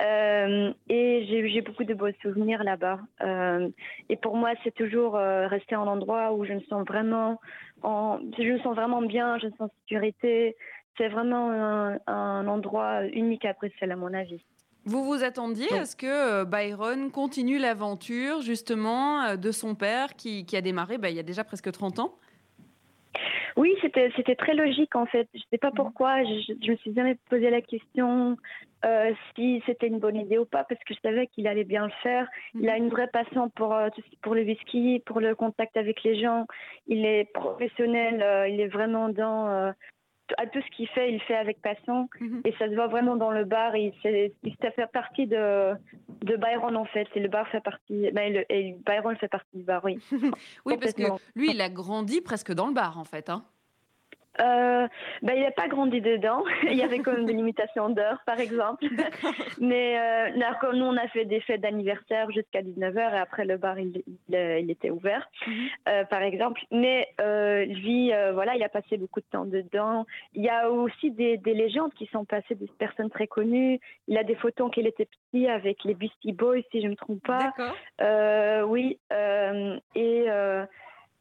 Euh, 0.00 0.72
et 0.88 1.24
j'ai 1.28 1.60
beaucoup 1.60 1.84
de 1.84 1.94
beaux 1.94 2.10
souvenirs 2.20 2.64
là-bas. 2.64 2.98
et 4.08 4.16
pour 4.16 4.34
moi, 4.34 4.50
c'est 4.64 4.74
toujours 4.74 5.12
rester 5.14 5.76
en 5.76 5.86
endroit 5.86 6.32
où 6.32 6.44
je 6.44 6.54
me 6.54 6.60
sens 6.62 6.84
vraiment, 6.84 7.40
en, 7.82 8.18
je 8.36 8.42
me 8.42 8.58
sens 8.58 8.74
vraiment 8.74 9.02
bien, 9.02 9.38
je 9.38 9.46
me 9.46 9.50
sens 9.52 9.70
en 9.70 9.74
sécurité. 9.82 10.56
C'est 10.96 11.08
vraiment 11.08 11.52
un, 11.52 11.98
un 12.08 12.48
endroit 12.48 13.04
unique 13.06 13.44
à 13.44 13.52
Bruxelles, 13.52 13.92
à 13.92 13.96
mon 13.96 14.12
avis. 14.12 14.42
Vous 14.88 15.04
vous 15.04 15.22
attendiez 15.22 15.70
à 15.74 15.84
ce 15.84 15.94
que 15.94 16.06
euh, 16.06 16.44
Byron 16.46 17.10
continue 17.10 17.58
l'aventure 17.58 18.40
justement 18.40 19.22
euh, 19.22 19.36
de 19.36 19.52
son 19.52 19.74
père 19.74 20.14
qui, 20.16 20.46
a 20.54 20.62
démarré 20.62 20.96
bah, 20.96 21.10
il 21.10 21.16
y 21.16 21.18
a 21.18 21.22
déjà 21.22 21.44
presque 21.44 21.70
30 21.70 21.98
ans? 21.98 22.14
Oui, 23.58 23.74
c'était 23.82 24.10
c'était 24.16 24.34
très 24.34 24.54
logique 24.54 24.96
en 24.96 25.04
fait. 25.04 25.28
Je 25.34 25.40
ne 25.40 25.44
sais 25.50 25.58
pas 25.58 25.72
mmh. 25.72 25.74
pourquoi. 25.74 26.24
Je, 26.24 26.52
ne 26.52 26.70
me 26.70 26.76
suis 26.76 26.94
jamais 26.94 27.18
posé 27.28 27.50
la 27.50 27.60
question 27.60 28.38
euh, 28.86 29.12
si 29.34 29.62
c'était 29.66 29.88
une 29.88 29.98
bonne 29.98 30.16
idée 30.16 30.38
ou 30.38 30.46
pas 30.46 30.64
parce 30.64 30.82
que 30.84 30.94
je 30.94 31.00
savais 31.00 31.26
qu'il 31.26 31.46
allait 31.48 31.64
bien 31.64 31.84
le 31.84 31.92
faire. 32.02 32.26
Il 32.54 32.70
a 32.70 32.78
mmh. 32.78 32.82
une 32.84 32.88
vraie 32.88 33.08
passion 33.08 33.50
pour 33.50 33.76
pour 34.22 34.34
le 34.34 34.40
whisky, 34.40 35.02
pour 35.04 35.20
le 35.20 35.34
contact 35.34 35.76
avec 35.76 36.02
les 36.02 36.18
gens. 36.18 36.46
Il 36.86 37.04
est 37.04 37.30
professionnel. 37.34 38.48
il 38.50 38.58
est 38.58 38.68
vraiment 38.68 39.10
dans 39.10 39.74
à 40.36 40.46
tout 40.46 40.60
ce 40.60 40.76
qu'il 40.76 40.88
fait, 40.88 41.12
il 41.12 41.20
fait 41.22 41.36
avec 41.36 41.60
passion. 41.62 42.08
Mhm. 42.20 42.42
Et 42.44 42.52
ça 42.58 42.68
se 42.68 42.74
voit 42.74 42.88
vraiment 42.88 43.16
dans 43.16 43.30
le 43.30 43.44
bar. 43.44 43.74
Il, 43.76 43.92
ça 44.02 44.70
fait 44.70 44.90
partie 44.92 45.26
de, 45.26 45.74
de 46.22 46.36
Byron, 46.36 46.76
en 46.76 46.84
fait. 46.84 47.08
Et 47.14 47.20
le 47.20 47.28
bar 47.28 47.48
fait 47.48 47.62
partie. 47.62 48.10
Ben, 48.12 48.44
et 48.48 48.76
Byron 48.84 49.16
fait 49.16 49.28
partie 49.28 49.56
du 49.56 49.62
bar, 49.62 49.84
oui. 49.84 49.98
oui, 50.66 50.76
parce 50.78 50.92
que 50.92 51.04
lui, 51.34 51.50
il 51.50 51.60
a 51.60 51.68
grandi 51.68 52.20
presque 52.20 52.52
dans 52.52 52.66
le 52.66 52.74
bar, 52.74 52.98
en 52.98 53.04
fait. 53.04 53.30
Hein. 53.30 53.44
Euh, 54.40 54.86
ben, 55.22 55.34
il 55.36 55.42
n'a 55.42 55.50
pas 55.50 55.68
grandi 55.68 56.00
dedans. 56.00 56.44
il 56.64 56.76
y 56.76 56.82
avait 56.82 57.00
quand 57.00 57.12
même 57.12 57.26
des 57.26 57.32
limitations 57.40 57.88
d'heures, 57.88 58.22
par 58.26 58.40
exemple. 58.40 58.84
Mais 59.60 59.98
euh, 59.98 60.30
là, 60.36 60.56
comme 60.60 60.76
nous, 60.76 60.84
on 60.84 60.96
a 60.96 61.08
fait 61.08 61.24
des 61.24 61.40
fêtes 61.40 61.60
d'anniversaire 61.60 62.30
jusqu'à 62.30 62.62
19h 62.62 63.14
et 63.14 63.18
après 63.18 63.44
le 63.44 63.56
bar, 63.56 63.78
il, 63.78 64.02
il, 64.28 64.70
était 64.70 64.90
ouvert, 64.90 65.28
mhm. 65.46 65.54
euh, 65.88 66.04
par 66.04 66.22
exemple. 66.22 66.60
Mais 66.70 67.08
euh, 67.20 67.64
lui, 67.64 68.12
euh, 68.12 68.32
voilà, 68.32 68.56
il 68.56 68.62
a 68.62 68.68
passé 68.68 68.96
beaucoup 68.96 69.20
de 69.20 69.26
temps 69.30 69.44
dedans. 69.44 70.06
Il 70.34 70.42
y 70.42 70.48
a 70.48 70.70
aussi 70.70 71.10
des, 71.10 71.36
des, 71.38 71.54
légendes 71.54 71.92
qui 71.94 72.06
sont 72.06 72.24
passées, 72.24 72.54
des 72.54 72.70
personnes 72.78 73.10
très 73.10 73.26
connues. 73.26 73.80
Il 74.06 74.16
a 74.18 74.24
des 74.24 74.36
photos 74.36 74.70
qu'il 74.70 74.86
était 74.86 75.06
petit 75.06 75.48
avec 75.48 75.84
les 75.84 75.94
Beastie 75.94 76.32
Boys, 76.32 76.62
si 76.70 76.80
je 76.80 76.86
ne 76.86 76.90
me 76.90 76.96
trompe 76.96 77.22
pas. 77.26 77.52
oui. 78.66 78.98
et 79.94 80.26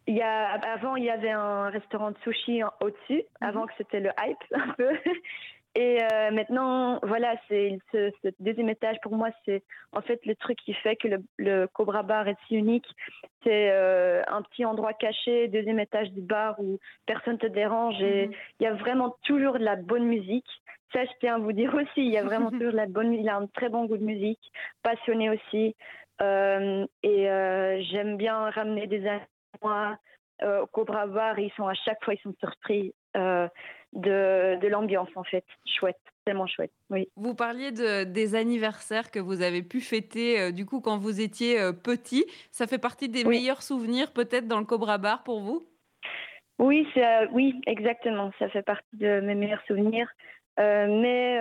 il 0.08 0.16
y 0.16 0.22
a, 0.22 0.52
avant, 0.74 0.96
il 0.96 1.04
y 1.04 1.10
avait 1.10 1.32
un 1.32 1.70
restaurant 1.70 2.12
de 2.12 2.18
sushi 2.24 2.62
au-dessus, 2.82 3.24
mhm. 3.42 3.48
avant 3.48 3.66
que 3.68 3.74
c'était 3.78 4.00
le 4.00 4.12
hype 4.20 4.44
un 4.54 4.74
peu. 4.74 4.98
Et 5.76 6.02
euh, 6.02 6.32
maintenant, 6.32 7.00
voilà, 7.04 7.36
c'est 7.48 7.78
ce, 7.92 8.10
deuxième 8.40 8.70
étage 8.70 8.98
pour 9.04 9.16
moi, 9.16 9.30
c'est 9.46 9.62
en 9.92 10.02
fait 10.02 10.26
le 10.26 10.34
truc 10.36 10.58
qui 10.58 10.74
fait 10.74 10.96
que 10.96 11.08
le, 11.38 11.68
Cobra 11.68 12.02
Bar 12.02 12.28
est 12.28 12.38
si 12.48 12.56
unique. 12.56 12.88
C'est 13.44 13.70
euh, 13.72 14.24
un 14.28 14.42
petit 14.42 14.66
endroit 14.66 14.94
caché, 14.94 15.48
deuxième 15.50 15.80
étage 15.80 16.10
du 16.14 16.22
bar 16.22 16.60
où 16.60 16.80
personne 17.06 17.38
te 17.38 17.46
dérange 17.46 18.02
et 18.02 18.28
mhm. 18.28 18.34
il 18.60 18.64
y 18.64 18.68
a 18.68 18.74
vraiment 18.74 19.16
toujours 19.24 19.60
de 19.60 19.64
la 19.64 19.76
bonne 19.76 20.06
musique. 20.06 20.50
Ça, 20.94 21.04
je 21.04 21.12
tiens 21.20 21.36
à 21.36 21.40
vous 21.40 21.52
dire 21.52 21.76
aussi, 21.76 21.98
il 21.98 22.12
y 22.12 22.18
a 22.18 22.24
vraiment 22.24 22.50
toujours 22.50 22.72
de 22.72 22.78
la 22.78 22.88
bonne 22.88 23.10
musique. 23.10 23.26
Il 23.26 23.30
a 23.30 23.38
un 23.38 23.48
très 23.48 23.70
bon 23.70 23.86
goût 23.86 23.98
de 23.98 24.04
musique, 24.04 24.52
passionné 24.82 25.30
aussi. 25.30 25.76
Euh, 26.24 26.88
et 27.04 27.26
j'aime 27.92 28.18
bien 28.18 28.50
ramener 28.50 28.88
des 28.88 29.06
moi, 29.62 29.98
euh, 30.44 30.62
au 30.62 30.68
Cobra 30.68 31.08
Bar, 31.08 31.40
ils 31.40 31.52
sont 31.54 31.68
à 31.68 31.74
chaque 31.74 32.04
fois, 32.04 32.14
ils 32.14 32.22
sont 32.22 32.36
surpris 32.40 32.94
euh, 33.16 33.48
de, 33.94 34.60
de 34.60 34.68
l'ambiance 34.68 35.10
en 35.16 35.24
fait. 35.24 35.46
Chouette, 35.66 35.98
tellement 36.26 36.46
chouette. 36.46 36.72
Oui. 36.90 37.10
Vous 37.16 37.34
parliez 37.34 37.72
de, 37.72 38.04
des 38.04 38.36
anniversaires 38.36 39.10
que 39.10 39.20
vous 39.20 39.42
avez 39.42 39.64
pu 39.64 39.82
fêter 39.82 40.40
euh, 40.40 40.52
du 40.52 40.66
coup 40.66 40.80
quand 40.80 41.00
vous 41.00 41.22
étiez 41.22 41.58
petit. 41.84 42.26
Ça 42.52 42.68
fait 42.68 42.78
partie 42.78 43.10
des 43.10 43.24
meilleurs 43.24 43.64
souvenirs 43.64 44.14
peut-être 44.14 44.48
dans 44.48 44.60
le 44.60 44.66
Cobra 44.66 44.98
Bar 44.98 45.24
pour 45.24 45.42
vous? 45.42 45.66
Oui, 46.60 46.88
oui, 47.32 47.60
exactement. 47.68 48.32
Ça 48.40 48.50
fait 48.50 48.64
partie 48.64 48.98
de 48.98 49.20
mes 49.22 49.36
meilleurs 49.36 49.62
souvenirs. 49.68 50.10
mais 50.58 51.40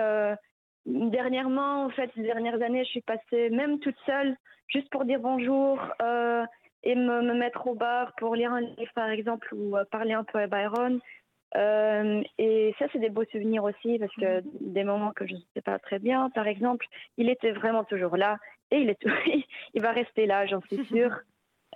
dernièrement, 0.85 1.85
en 1.85 1.89
fait, 1.89 2.09
ces 2.15 2.21
dernières 2.21 2.61
années, 2.61 2.85
je 2.85 2.89
suis 2.89 3.01
passée 3.01 3.49
même 3.49 3.79
toute 3.79 3.97
seule, 4.05 4.37
juste 4.67 4.89
pour 4.89 5.05
dire 5.05 5.19
bonjour 5.19 5.79
et 6.83 6.95
me, 6.95 7.21
me, 7.21 7.33
mettre 7.33 7.67
au 7.67 7.75
bar 7.75 8.13
pour 8.17 8.35
lire 8.35 8.53
un 8.53 8.61
livre, 8.61 8.91
par 8.93 9.09
exemple, 9.09 9.53
ou 9.53 9.77
euh, 9.77 9.83
parler 9.85 10.13
un 10.13 10.23
peu 10.23 10.39
à 10.39 10.47
Byron. 10.47 10.99
Euh, 11.55 12.21
et 12.37 12.75
ça, 12.77 12.85
c'est 12.91 12.99
des 12.99 13.09
beaux 13.09 13.25
souvenirs 13.31 13.63
aussi, 13.63 13.97
parce 13.99 14.13
que 14.15 14.41
mhm. 14.41 14.73
des 14.73 14.83
moments 14.83 15.11
que 15.11 15.25
je 15.25 15.33
ne 15.33 15.39
sais 15.53 15.61
pas 15.61 15.79
très 15.79 15.99
bien, 15.99 16.29
par 16.31 16.47
exemple, 16.47 16.85
il 17.17 17.29
était 17.29 17.51
vraiment 17.51 17.83
toujours 17.83 18.17
là, 18.17 18.37
et 18.71 18.77
il, 18.77 18.89
est 18.89 18.99
il 19.73 19.81
va 19.81 19.91
rester 19.91 20.25
là, 20.25 20.45
j'en 20.45 20.61
suis 20.61 20.83
sûre. 20.85 21.19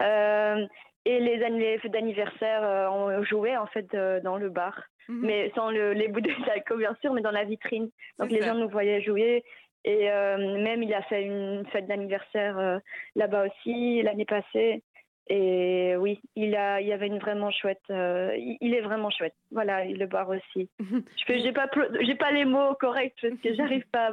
Euh, 0.01 0.65
et 1.03 1.20
les 1.20 1.43
années 1.43 1.79
d'anniversaire, 1.86 2.91
on 2.91 3.24
jouait 3.24 3.58
en 3.58 3.65
fait 3.65 3.88
dans 4.24 4.38
le 4.38 4.50
bar, 4.50 4.84
mhm. 5.10 5.25
mais 5.25 5.51
sans 5.55 5.72
le, 5.72 5.93
les 5.93 6.10
bouteilles 6.10 6.43
d'alcool 6.46 6.77
bien 6.77 6.96
sûr, 7.01 7.13
mais 7.13 7.22
dans 7.22 7.31
la 7.31 7.43
vitrine. 7.43 7.89
Donc 8.20 8.29
les 8.29 8.41
gens 8.41 8.53
nous 8.53 8.70
voyaient 8.70 9.01
jouer. 9.01 9.43
Et 9.84 10.05
même 10.05 10.84
il 10.84 10.93
a 10.93 11.01
fait 11.01 11.24
une 11.24 11.65
fête 11.72 11.88
d'anniversaire 11.88 12.79
là-bas 13.15 13.48
aussi 13.48 14.03
l'année 14.03 14.25
passée. 14.25 14.84
Et 15.28 15.96
oui, 15.98 16.20
il, 16.36 16.56
a, 16.56 16.82
il 16.82 16.88
y 16.88 16.94
avait 16.94 17.08
une 17.08 17.20
vraiment 17.20 17.51
chouette. 17.51 17.82
Euh, 17.90 18.36
il 18.38 18.74
est 18.74 18.82
vraiment 18.82 19.10
chouette. 19.10 19.36
Voilà, 19.51 19.86
il 19.86 19.98
le 19.98 20.08
bar 20.08 20.30
aussi. 20.30 20.70
Je 20.80 21.34
n'ai 21.34 21.54
pas, 21.54 21.70
j'ai 22.01 22.16
pas 22.16 22.32
les 22.32 22.46
mots 22.46 22.74
corrects 22.80 23.16
parce 23.22 23.36
que 23.36 23.54
j'arrive 23.54 23.86
pas. 23.92 24.12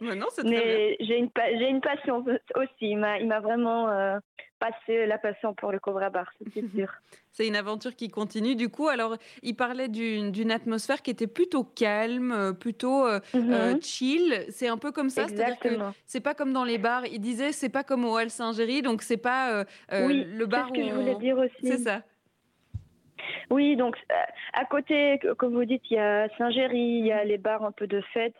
Mais 0.00 0.14
non, 0.14 0.26
c'est 0.30 0.44
Mais 0.48 0.96
j'ai 1.00 1.18
une, 1.18 1.30
j'ai 1.58 1.68
une 1.68 1.80
passion 1.80 2.24
aussi. 2.54 2.70
Il 2.80 2.98
m'a 2.98 3.40
vraiment 3.40 3.90
euh, 3.90 4.18
passé 4.62 5.06
la 5.06 5.18
passion 5.18 5.54
pour 5.54 5.72
le 5.72 5.80
Cobra 5.80 6.08
Bar, 6.08 6.30
c'est 6.54 6.70
sûr. 6.74 6.88
C'est 7.34 7.48
une 7.48 7.56
aventure 7.56 7.96
qui 7.96 8.10
continue. 8.10 8.56
Du 8.56 8.68
coup, 8.68 8.88
alors, 8.88 9.16
il 9.42 9.56
parlait 9.56 9.88
d'une 9.88 10.50
atmosphère 10.50 11.00
qui 11.00 11.10
était 11.10 11.26
plutôt 11.26 11.64
calme, 11.64 12.30
euh, 12.30 12.52
plutôt 12.52 13.06
euh, 13.06 13.20
euh, 13.34 13.72
mhm. 13.72 13.82
chill. 13.82 14.44
C'est 14.50 14.68
un 14.68 14.76
peu 14.76 14.92
comme 14.92 15.08
ça, 15.08 15.28
c'est-à-dire 15.28 15.58
que 15.58 15.70
c'est 16.04 16.20
pas 16.20 16.34
comme 16.34 16.52
dans 16.52 16.64
les 16.64 16.76
bars. 16.76 17.06
Il 17.06 17.20
disait, 17.20 17.52
c'est 17.52 17.70
pas 17.70 17.84
comme 17.84 18.04
au 18.04 18.18
Hall 18.18 18.28
Saint-Géry, 18.28 18.82
donc 18.82 19.00
c'est 19.00 19.16
pas 19.16 19.64
le 19.90 20.44
bar 20.44 20.68
ce 20.68 20.72
que 20.74 20.86
je 20.86 20.92
voulais 20.92 21.14
dire 21.14 21.38
aussi. 21.38 21.66
C'est 21.66 21.78
ça. 21.78 22.02
Oui, 23.48 23.76
donc 23.76 23.96
à 24.52 24.66
côté, 24.66 25.18
comme 25.38 25.54
vous 25.54 25.64
dites, 25.64 25.90
il 25.90 25.94
y 25.94 25.98
a 25.98 26.28
Saint-Géry, 26.36 26.98
il 26.98 27.06
y 27.06 27.12
a 27.12 27.24
les 27.24 27.38
bars 27.38 27.64
un 27.64 27.72
peu 27.72 27.86
de 27.86 28.02
fête, 28.12 28.34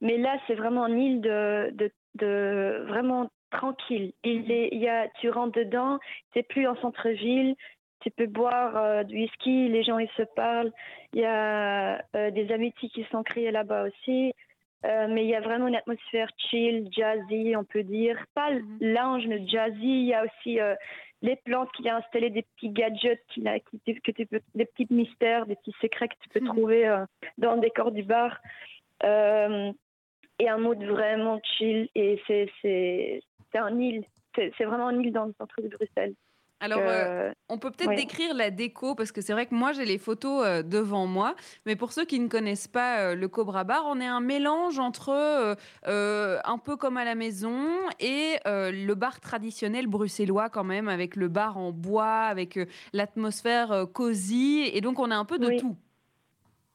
mais 0.00 0.16
là, 0.16 0.38
c'est 0.46 0.54
vraiment 0.54 0.86
une 0.86 0.98
île 0.98 1.20
de, 1.20 1.70
de, 1.74 1.92
de 2.14 2.84
vraiment 2.88 3.28
tranquille. 3.50 4.12
Il, 4.24 4.50
est, 4.50 4.68
il 4.72 4.80
y 4.80 4.88
a, 4.88 5.08
tu 5.20 5.30
rentres 5.30 5.58
dedans, 5.58 5.98
c'est 6.34 6.42
plus 6.42 6.66
en 6.66 6.76
centre-ville, 6.76 7.54
tu 8.00 8.10
peux 8.10 8.26
boire 8.26 8.76
euh, 8.76 9.02
du 9.02 9.16
whisky, 9.16 9.68
les 9.68 9.82
gens 9.82 9.98
ils 9.98 10.10
se 10.16 10.22
parlent. 10.22 10.72
Il 11.14 11.20
y 11.20 11.24
a 11.24 12.02
euh, 12.14 12.30
des 12.30 12.52
amitiés 12.52 12.88
qui 12.90 13.04
sont 13.10 13.22
créées 13.22 13.50
là-bas 13.50 13.84
aussi. 13.84 14.32
mais 14.84 15.24
il 15.24 15.28
y 15.28 15.34
a 15.34 15.40
vraiment 15.40 15.66
une 15.66 15.74
atmosphère 15.74 16.30
chill, 16.38 16.88
jazzy, 16.92 17.56
on 17.56 17.64
peut 17.64 17.82
dire. 17.82 18.16
Pas 18.34 18.50
Mhm. 18.52 18.78
lounge, 18.80 19.26
mais 19.26 19.46
jazzy. 19.48 19.82
Il 19.82 20.06
y 20.06 20.14
a 20.14 20.24
aussi 20.24 20.60
euh, 20.60 20.74
les 21.22 21.34
plantes 21.36 21.70
qu'il 21.72 21.88
a 21.88 21.96
installées, 21.96 22.30
des 22.30 22.42
petits 22.42 22.70
gadgets, 22.70 23.20
qu'il 23.28 23.48
a, 23.48 23.58
qui, 23.58 23.80
que 24.00 24.12
tu 24.12 24.26
peux, 24.26 24.40
des 24.54 24.66
petits 24.66 24.86
mystères, 24.90 25.46
des 25.46 25.56
petits 25.56 25.74
secrets 25.80 26.06
que 26.08 26.14
tu 26.20 26.28
peux 26.28 26.40
Mhm. 26.40 26.46
trouver 26.46 26.86
euh, 26.86 27.04
dans 27.38 27.54
le 27.54 27.60
décor 27.60 27.90
du 27.90 28.04
bar. 28.04 28.38
Euh, 29.02 29.72
et 30.38 30.48
un 30.48 30.58
mood 30.58 30.80
vraiment 30.84 31.40
chill. 31.42 31.88
Et 31.96 32.22
c'est, 32.28 33.20
c'est, 33.52 33.58
c'est 33.58 33.58
un 33.58 33.78
île. 33.78 34.04
C'est, 34.34 34.64
vraiment 34.64 34.88
un 34.88 35.00
île 35.00 35.12
dans 35.12 35.24
le 35.24 35.34
centre 35.38 35.60
de 35.60 35.68
Bruxelles. 35.68 36.14
Alors, 36.60 36.80
euh, 36.80 37.28
Euh, 37.28 37.32
on 37.48 37.58
peut 37.58 37.70
peut-être 37.70 37.94
décrire 37.94 38.34
la 38.34 38.50
déco 38.50 38.94
parce 38.94 39.12
que 39.12 39.20
c'est 39.20 39.32
vrai 39.32 39.46
que 39.46 39.54
moi 39.54 39.72
j'ai 39.72 39.84
les 39.84 39.98
photos 39.98 40.44
euh, 40.44 40.62
devant 40.62 41.06
moi, 41.06 41.34
mais 41.66 41.76
pour 41.76 41.92
ceux 41.92 42.04
qui 42.04 42.18
ne 42.18 42.28
connaissent 42.28 42.68
pas 42.68 42.98
euh, 42.98 43.14
le 43.14 43.28
Cobra 43.28 43.62
Bar, 43.62 43.84
on 43.86 44.00
est 44.00 44.06
un 44.06 44.20
mélange 44.20 44.78
entre 44.78 45.56
un 45.84 46.58
peu 46.58 46.76
comme 46.76 46.96
à 46.96 47.04
la 47.04 47.14
maison 47.14 47.64
et 48.00 48.38
le 48.44 48.94
bar 48.94 49.20
traditionnel 49.20 49.86
bruxellois 49.86 50.48
quand 50.50 50.64
même, 50.64 50.88
avec 50.88 51.16
le 51.16 51.28
bar 51.28 51.58
en 51.58 51.72
bois, 51.72 52.22
avec 52.24 52.58
l'atmosphère 52.92 53.86
cosy, 53.92 54.68
et 54.72 54.80
donc 54.80 54.98
on 54.98 55.10
a 55.10 55.16
un 55.16 55.24
peu 55.24 55.38
de 55.38 55.46
Oui. 55.46 55.56
tout. 55.58 55.76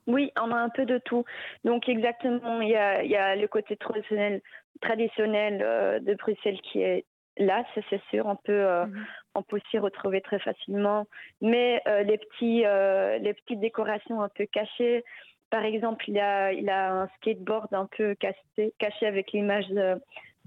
Oui, 0.05 0.31
on 0.37 0.51
a 0.51 0.57
un 0.57 0.69
peu 0.69 0.85
de 0.85 0.97
tout. 0.97 1.23
Donc 1.63 1.87
exactement, 1.87 2.61
il 2.61 2.69
y 2.69 2.75
a, 2.75 3.03
il 3.03 3.09
y 3.09 3.15
a 3.15 3.35
le 3.35 3.47
côté 3.47 3.77
traditionnel, 3.77 4.41
traditionnel 4.81 5.61
euh, 5.61 5.99
de 5.99 6.13
Bruxelles 6.15 6.59
qui 6.61 6.81
est 6.81 7.05
là, 7.37 7.63
ça 7.73 7.81
c'est 7.89 8.01
sûr. 8.09 8.25
On 8.25 8.35
peut, 8.35 8.51
euh, 8.51 8.85
Mhm. 8.85 9.05
on 9.35 9.43
peut 9.43 9.59
s'y 9.69 9.79
retrouver 9.79 10.21
très 10.21 10.39
facilement. 10.39 11.05
Mais 11.41 11.81
euh, 11.87 12.03
les 12.03 12.17
petits, 12.17 12.63
euh, 12.65 13.17
les 13.17 13.33
petites 13.33 13.59
décorations 13.59 14.21
un 14.21 14.29
peu 14.29 14.45
cachées. 14.45 15.03
Par 15.49 15.63
exemple, 15.65 16.05
il 16.09 16.19
a, 16.19 16.51
il 16.51 16.69
a 16.69 16.91
un 16.91 17.07
skateboard 17.17 17.73
un 17.73 17.87
peu 17.97 18.15
caché, 18.15 18.73
caché 18.79 19.05
avec 19.05 19.31
l'image 19.31 19.67
de 19.69 19.99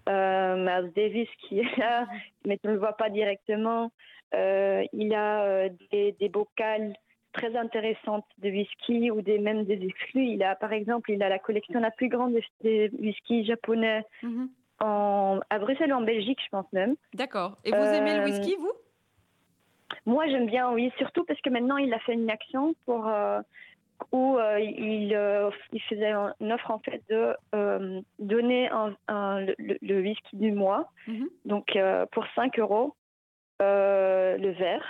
Miles 0.09 0.92
Davis 0.95 1.28
qui 1.40 1.61
est 1.61 1.76
là, 1.78 2.06
mais 2.45 2.59
tu 2.59 2.66
ne 2.68 2.73
le 2.73 2.78
vois 2.78 2.97
pas 2.97 3.09
directement. 3.11 3.90
Il 4.33 5.14
a 5.14 5.68
des, 5.92 6.12
des 6.12 6.28
bocals 6.28 6.92
très 7.37 7.55
intéressantes 7.57 8.26
de 8.38 8.49
whisky 8.50 9.11
ou 9.11 9.21
des, 9.23 9.38
même 9.38 9.64
des 9.64 9.81
exclus. 9.87 10.26
Il 10.26 10.43
a, 10.43 10.57
par 10.57 10.73
exemple, 10.73 11.11
il 11.12 11.23
a 11.23 11.28
la 11.28 11.38
collection 11.38 11.78
la 11.81 11.90
plus 11.90 12.09
grande 12.09 12.35
des, 12.62 12.90
whisky 12.99 13.45
japonais 13.45 14.02
Mhm. 14.23 14.49
en, 14.81 15.40
à 15.50 15.59
Bruxelles 15.59 15.93
ou 15.93 15.97
en 15.97 16.02
Belgique, 16.02 16.40
je 16.45 16.49
pense 16.50 16.71
même. 16.73 16.97
D'accord. 17.14 17.57
Et 17.64 17.71
vous 17.71 17.95
aimez 17.95 18.14
le 18.14 18.21
Euh, 18.21 18.25
whisky, 18.25 18.55
vous? 18.59 18.73
Moi, 20.05 20.26
j'aime 20.28 20.47
bien, 20.47 20.73
oui, 20.73 20.90
surtout 20.99 21.25
parce 21.25 21.40
que 21.40 21.50
maintenant, 21.50 21.76
il 21.76 21.93
a 21.95 21.99
fait 22.00 22.14
une 22.14 22.31
action 22.31 22.75
pour 22.87 23.07
euh, 23.07 23.40
où 24.12 24.37
euh, 24.38 24.59
il, 24.61 25.14
euh, 25.14 25.50
il 25.73 25.83
faisait 25.83 26.11
un- 26.11 26.35
une 26.40 26.52
offre 26.52 26.71
en 26.71 26.78
fait 26.81 27.02
de 27.09 27.35
euh, 27.55 28.00
donner 28.19 28.69
un, 28.71 28.95
un- 29.09 29.47
le, 29.59 30.00
whisky 30.00 30.37
du 30.37 30.52
mois, 30.52 30.90
Mhm. 31.07 31.28
donc 31.45 31.76
euh, 31.76 32.05
pour 32.12 32.25
5 32.35 32.59
euros 32.59 32.95
euh, 33.62 34.37
le 34.38 34.50
verre. 34.50 34.87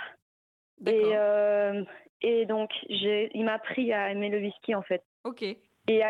D'accord. 0.81 0.99
Et, 0.99 1.11
euh, 1.15 1.83
et 2.21 2.45
donc, 2.45 2.71
il 2.89 3.43
m'a 3.43 3.53
appris 3.53 3.93
à 3.93 4.11
aimer 4.11 4.29
le 4.29 4.39
whisky 4.39 4.75
en 4.75 4.81
fait. 4.81 5.03
Ok. 5.23 5.43
Et 5.89 6.01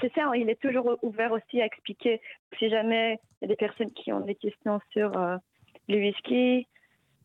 c'est 0.00 0.12
ça, 0.14 0.26
hein, 0.26 0.32
il 0.34 0.50
est 0.50 0.60
toujours 0.60 0.98
ouvert 1.02 1.32
aussi 1.32 1.62
à 1.62 1.64
expliquer 1.64 2.20
si 2.58 2.68
jamais 2.68 3.18
il 3.40 3.44
y 3.44 3.44
a 3.46 3.48
des 3.48 3.56
personnes 3.56 3.90
qui 3.92 4.12
ont 4.12 4.20
des 4.20 4.34
questions 4.34 4.80
sur 4.92 5.16
euh, 5.16 5.36
le 5.88 5.96
whisky 5.96 6.66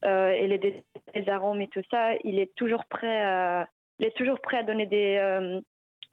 euh, 0.06 0.30
et 0.30 0.48
les, 0.48 0.84
les 1.14 1.30
arômes 1.30 1.62
et 1.62 1.68
tout 1.68 1.84
ça, 1.92 2.14
il 2.24 2.40
est 2.40 2.56
toujours 2.56 2.86
prêt 2.86 3.22
à, 3.22 3.68
il 4.00 4.06
est 4.06 4.16
toujours 4.16 4.40
prêt 4.40 4.58
à 4.58 4.64
donner 4.64 4.86
des, 4.86 5.18
euh, 5.18 5.60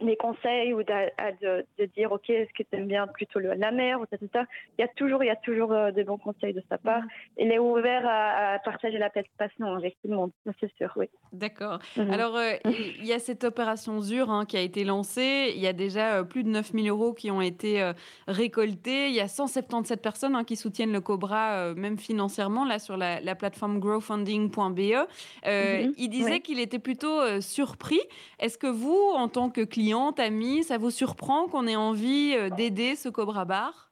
des 0.00 0.16
conseils 0.16 0.72
ou 0.74 0.82
de, 0.82 1.64
de 1.78 1.84
dire 1.96 2.12
ok 2.12 2.30
est-ce 2.30 2.52
que 2.52 2.62
tu 2.68 2.76
aimes 2.76 2.86
bien 2.88 3.06
plutôt 3.06 3.38
le- 3.38 3.54
la 3.54 3.70
mer 3.70 4.00
ou 4.00 4.04
ça, 4.10 4.18
tout 4.18 4.28
ça. 4.32 4.44
Il 4.78 4.82
y 4.82 4.84
a 4.84 4.88
toujours 4.88 5.22
il 5.22 5.26
y 5.26 5.30
a 5.30 5.36
toujours 5.36 5.72
euh, 5.72 5.90
de 5.90 6.02
bons 6.02 6.18
conseils 6.18 6.52
de 6.54 6.62
sa 6.68 6.78
part. 6.78 7.02
Mhm. 7.02 7.08
Il 7.38 7.52
est 7.52 7.58
ouvert 7.58 8.06
à, 8.06 8.54
à 8.54 8.58
partager 8.58 8.98
la 8.98 9.10
passion 9.38 9.74
avec 9.74 9.94
tout 10.02 10.08
le 10.08 10.16
monde, 10.16 10.30
c'est 10.60 10.72
sûr, 10.76 10.92
oui. 10.96 11.06
D'accord. 11.32 11.78
Mhm. 11.96 12.10
Alors, 12.10 12.36
euh, 12.36 12.52
il 12.66 13.04
y 13.06 13.12
a 13.12 13.18
cette 13.18 13.44
opération 13.44 14.00
ZUR 14.00 14.30
hein, 14.30 14.44
qui 14.44 14.56
a 14.56 14.60
été 14.60 14.84
lancée. 14.84 15.52
Il 15.54 15.60
y 15.62 15.66
a 15.66 15.72
déjà 15.72 16.18
euh, 16.18 16.22
plus 16.24 16.42
de 16.44 16.48
9000 16.48 16.88
euros 16.90 17.12
qui 17.14 17.30
ont 17.30 17.40
été 17.40 17.80
euh, 17.82 17.92
récoltés. 18.28 19.08
Il 19.08 19.14
y 19.14 19.20
a 19.20 19.28
177 19.28 20.02
personnes 20.02 20.34
hein, 20.36 20.44
qui 20.44 20.56
soutiennent 20.56 20.92
le 20.92 21.00
Cobra, 21.00 21.72
même 21.74 21.98
financièrement, 21.98 22.64
là, 22.64 22.78
sur 22.78 22.96
la, 22.96 23.20
la 23.20 23.34
plateforme 23.34 23.78
growfunding.be. 23.80 25.06
Mhm, 25.46 25.94
Il 25.96 26.08
disait 26.10 26.32
oui. 26.32 26.40
qu'il 26.40 26.60
était 26.60 26.78
plutôt 26.78 27.40
surpris. 27.40 28.00
Est-ce 28.38 28.58
que 28.58 28.66
vous, 28.66 28.98
en 29.14 29.28
tant 29.28 29.50
que 29.50 29.62
cliente, 29.82 30.20
amie, 30.20 30.62
ça 30.62 30.78
vous 30.78 30.90
surprend 30.90 31.48
qu'on 31.48 31.66
ait 31.66 31.76
envie 31.76 32.34
euh, 32.36 32.50
d'aider 32.50 32.94
ce 32.94 33.08
Cobra 33.08 33.44
Bar? 33.44 33.90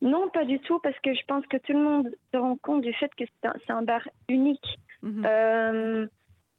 Non, 0.00 0.30
pas 0.30 0.44
du 0.46 0.60
tout, 0.60 0.78
parce 0.78 0.98
que 1.00 1.12
je 1.12 1.20
pense 1.28 1.46
que 1.46 1.58
tout 1.58 1.74
le 1.74 1.78
monde 1.78 2.10
se 2.32 2.38
rend 2.38 2.56
compte 2.56 2.80
du 2.80 2.92
fait 2.94 3.10
que 3.14 3.24
c'est 3.42 3.70
un, 3.70 3.82
bar 3.82 4.00
unique. 4.28 4.78
Mhm. 5.02 5.24
Euh, 5.26 6.06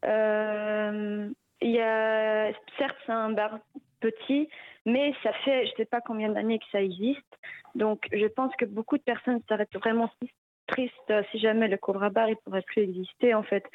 euh, 0.05 1.29
il 1.61 1.71
y 1.71 1.81
a, 1.81 2.51
certes, 2.77 2.95
c'est 3.05 3.11
un 3.11 3.31
bar 3.31 3.57
petit, 3.99 4.47
mais 4.85 5.13
ça 5.23 5.33
fait 5.43 5.65
je 5.65 5.71
ne 5.71 5.75
sais 5.77 5.85
pas 5.85 6.01
combien 6.01 6.29
d'années 6.29 6.59
que 6.59 6.65
ça 6.71 6.81
existe. 6.83 7.39
Donc, 7.73 8.05
je 8.13 8.27
pense 8.27 8.55
que 8.57 8.65
beaucoup 8.65 8.97
de 8.97 9.03
personnes 9.03 9.41
seraient 9.49 9.67
vraiment 9.73 10.09
tristes 10.67 11.13
si 11.31 11.39
jamais 11.39 11.67
le 11.67 11.77
Cobra 11.77 12.09
Bar 12.11 12.29
ne 12.29 12.35
pourrait 12.35 12.61
plus 12.61 12.83
exister, 12.83 13.33
en 13.33 13.43
fait. 13.43 13.65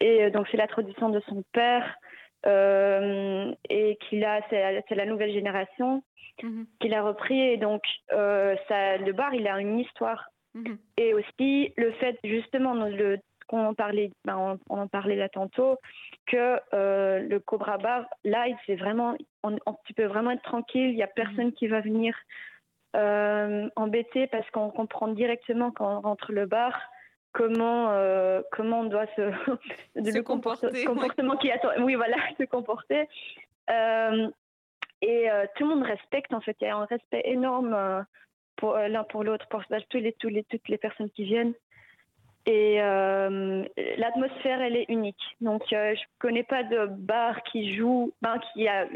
Et 0.00 0.28
donc, 0.30 0.48
c'est 0.50 0.56
la 0.56 0.66
tradition 0.66 1.08
de 1.08 1.20
son 1.28 1.44
père. 1.52 1.96
Euh, 2.44 3.52
et 3.70 3.96
qu'il 3.96 4.24
a, 4.24 4.40
c'est 4.50 4.94
la, 4.94 5.06
nouvelle 5.06 5.32
génération 5.32 6.02
Mhm. 6.42 6.66
qu'il 6.80 6.92
a 6.92 7.02
repris. 7.02 7.40
Et 7.40 7.56
donc, 7.56 7.82
euh, 8.12 8.54
ça, 8.68 8.98
le 8.98 9.12
bar, 9.12 9.32
il 9.34 9.48
a 9.48 9.58
une 9.58 9.78
histoire. 9.78 10.28
Mhm. 10.54 10.76
Et 10.98 11.14
aussi 11.14 11.72
le 11.76 11.92
fait, 11.92 12.18
justement, 12.24 12.74
le, 12.74 13.18
qu'on 13.48 13.64
en 13.64 13.74
parlait, 13.74 14.10
ben, 14.24 14.36
on, 14.36 14.58
on 14.74 14.80
en 14.82 14.88
parlait 14.88 15.16
là 15.16 15.28
tantôt, 15.28 15.78
que 16.26 16.60
euh, 16.74 17.20
le 17.20 17.40
Cobra 17.40 17.78
Bar, 17.78 18.04
là, 18.24 18.46
c'est 18.66 18.74
vraiment, 18.76 19.16
on- 19.44 19.56
on- 19.66 19.76
tu 19.86 19.94
peux 19.94 20.04
vraiment 20.04 20.32
être 20.32 20.42
tranquille, 20.42 20.90
il 20.90 20.96
n'y 20.96 21.02
a 21.02 21.06
personne 21.06 21.52
qui 21.52 21.68
va 21.68 21.80
venir 21.80 22.14
euh, 22.94 23.68
embêter 23.76 24.26
parce 24.26 24.48
qu'on 24.50 24.70
comprend 24.70 25.08
directement 25.08 25.70
quand 25.70 25.98
on 25.98 26.00
rentre 26.00 26.32
le 26.32 26.46
bar 26.46 26.72
comment 27.36 27.90
euh, 27.92 28.40
comment 28.52 28.80
on 28.80 28.84
doit 28.84 29.06
se, 29.16 29.22
Se 29.94 30.16
le 30.16 30.22
comporter, 30.22 30.68
ouais. 30.72 30.84
comportement 30.84 31.36
qui 31.36 31.50
attend. 31.50 31.68
Oui 31.80 31.94
voilà 31.94 32.16
se 32.38 32.44
comporter. 32.44 33.08
Euh, 33.70 34.28
et 35.02 35.30
euh, 35.30 35.44
tout 35.54 35.64
le 35.68 35.74
monde 35.74 35.84
respecte 35.84 36.32
en 36.32 36.40
fait. 36.40 36.56
Il 36.60 36.64
y 36.66 36.70
a 36.70 36.76
un 36.76 36.84
respect 36.86 37.22
énorme 37.24 38.04
pour 38.56 38.76
l'un 38.76 39.04
pour 39.04 39.22
l'autre 39.24 39.46
pour 39.48 39.62
bah, 39.70 39.78
tous 39.90 39.98
les, 39.98 40.12
tous 40.14 40.28
les 40.30 40.44
toutes 40.44 40.68
les 40.68 40.78
personnes 40.78 41.10
qui 41.10 41.24
viennent. 41.24 41.54
Et 42.46 42.78
l'atmosphère 43.98 44.60
elle 44.62 44.76
est 44.76 44.86
unique. 44.88 45.22
Donc 45.40 45.62
je 45.70 46.00
connais 46.18 46.44
pas 46.44 46.62
de 46.62 46.86
bar 46.86 47.42
qui 47.42 47.74
joue 47.76 48.12
ben, 48.22 48.38
qui 48.52 48.68
a 48.68 48.86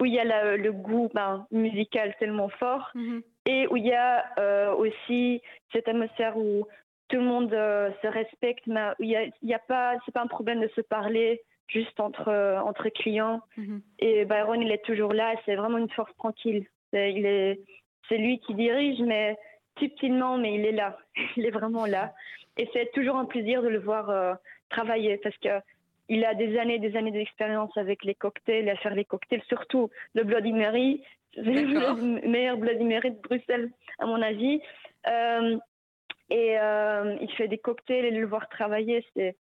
où 0.00 0.04
il 0.04 0.14
y 0.14 0.18
a 0.18 0.24
la- 0.24 0.56
le 0.56 0.72
goût 0.72 1.08
ben, 1.14 1.46
musical 1.50 2.14
tellement 2.18 2.48
fort 2.48 2.90
Mhm. 2.94 3.22
et 3.46 3.66
où 3.68 3.76
il 3.76 3.86
y 3.86 3.92
a 3.94 4.74
aussi 4.76 5.42
cette 5.72 5.86
atmosphère 5.88 6.36
où 6.36 6.66
tout 7.08 7.16
le 7.16 7.22
monde 7.22 7.52
euh, 7.52 7.90
se 8.02 8.06
respecte, 8.06 8.66
mais 8.66 8.90
il 9.00 9.08
y 9.08 9.16
a, 9.16 9.24
il 9.24 9.48
y 9.48 9.54
a 9.54 9.58
pas, 9.58 9.94
c'est 10.04 10.12
pas 10.12 10.22
un 10.22 10.26
problème 10.26 10.60
de 10.60 10.68
se 10.68 10.80
parler 10.80 11.42
juste 11.68 12.00
entre 12.00 12.28
euh, 12.28 12.58
entre 12.60 12.88
clients. 12.88 13.40
Mhm. 13.56 13.82
Et 13.98 14.24
Byron, 14.24 14.60
il 14.60 14.70
est 14.70 14.84
toujours 14.84 15.12
là. 15.12 15.34
C'est 15.44 15.56
vraiment 15.56 15.78
une 15.78 15.90
force 15.90 16.14
tranquille. 16.16 16.66
C'est, 16.92 17.12
il 17.12 17.26
est, 17.26 17.60
c'est 18.08 18.18
lui 18.18 18.40
qui 18.40 18.54
dirige, 18.54 19.00
mais 19.00 19.36
subtilement, 19.78 20.38
mais 20.38 20.54
il 20.54 20.64
est 20.64 20.72
là. 20.72 20.98
Il 21.36 21.46
est 21.46 21.50
vraiment 21.50 21.86
là. 21.86 22.12
Et 22.56 22.68
c'est 22.72 22.90
toujours 22.92 23.16
un 23.16 23.26
plaisir 23.26 23.62
de 23.62 23.68
le 23.68 23.78
voir 23.78 24.10
euh, 24.10 24.34
travailler 24.68 25.16
parce 25.18 25.36
que 25.38 25.60
il 26.08 26.24
a 26.24 26.34
des 26.34 26.58
années, 26.58 26.78
des 26.78 26.96
années 26.96 27.10
d'expérience 27.10 27.76
avec 27.76 28.02
les 28.02 28.14
cocktails, 28.14 28.68
à 28.70 28.76
faire 28.76 28.94
les 28.94 29.04
cocktails, 29.04 29.42
surtout 29.46 29.90
le 30.14 30.24
Bloody 30.24 30.52
Mary. 30.52 31.02
Le 31.36 32.26
meilleur 32.26 32.56
Bloody 32.56 32.84
Mary 32.84 33.12
de 33.12 33.20
Bruxelles, 33.20 33.70
à 33.98 34.06
mon 34.06 34.20
avis. 34.20 34.60
Euh, 35.06 35.56
et 36.30 36.58
euh, 36.58 37.16
il 37.20 37.30
fait 37.32 37.48
des 37.48 37.58
cocktails 37.58 38.04
et 38.04 38.10
le 38.10 38.26
voir 38.26 38.48
travailler, 38.48 39.04
c'est 39.14 39.36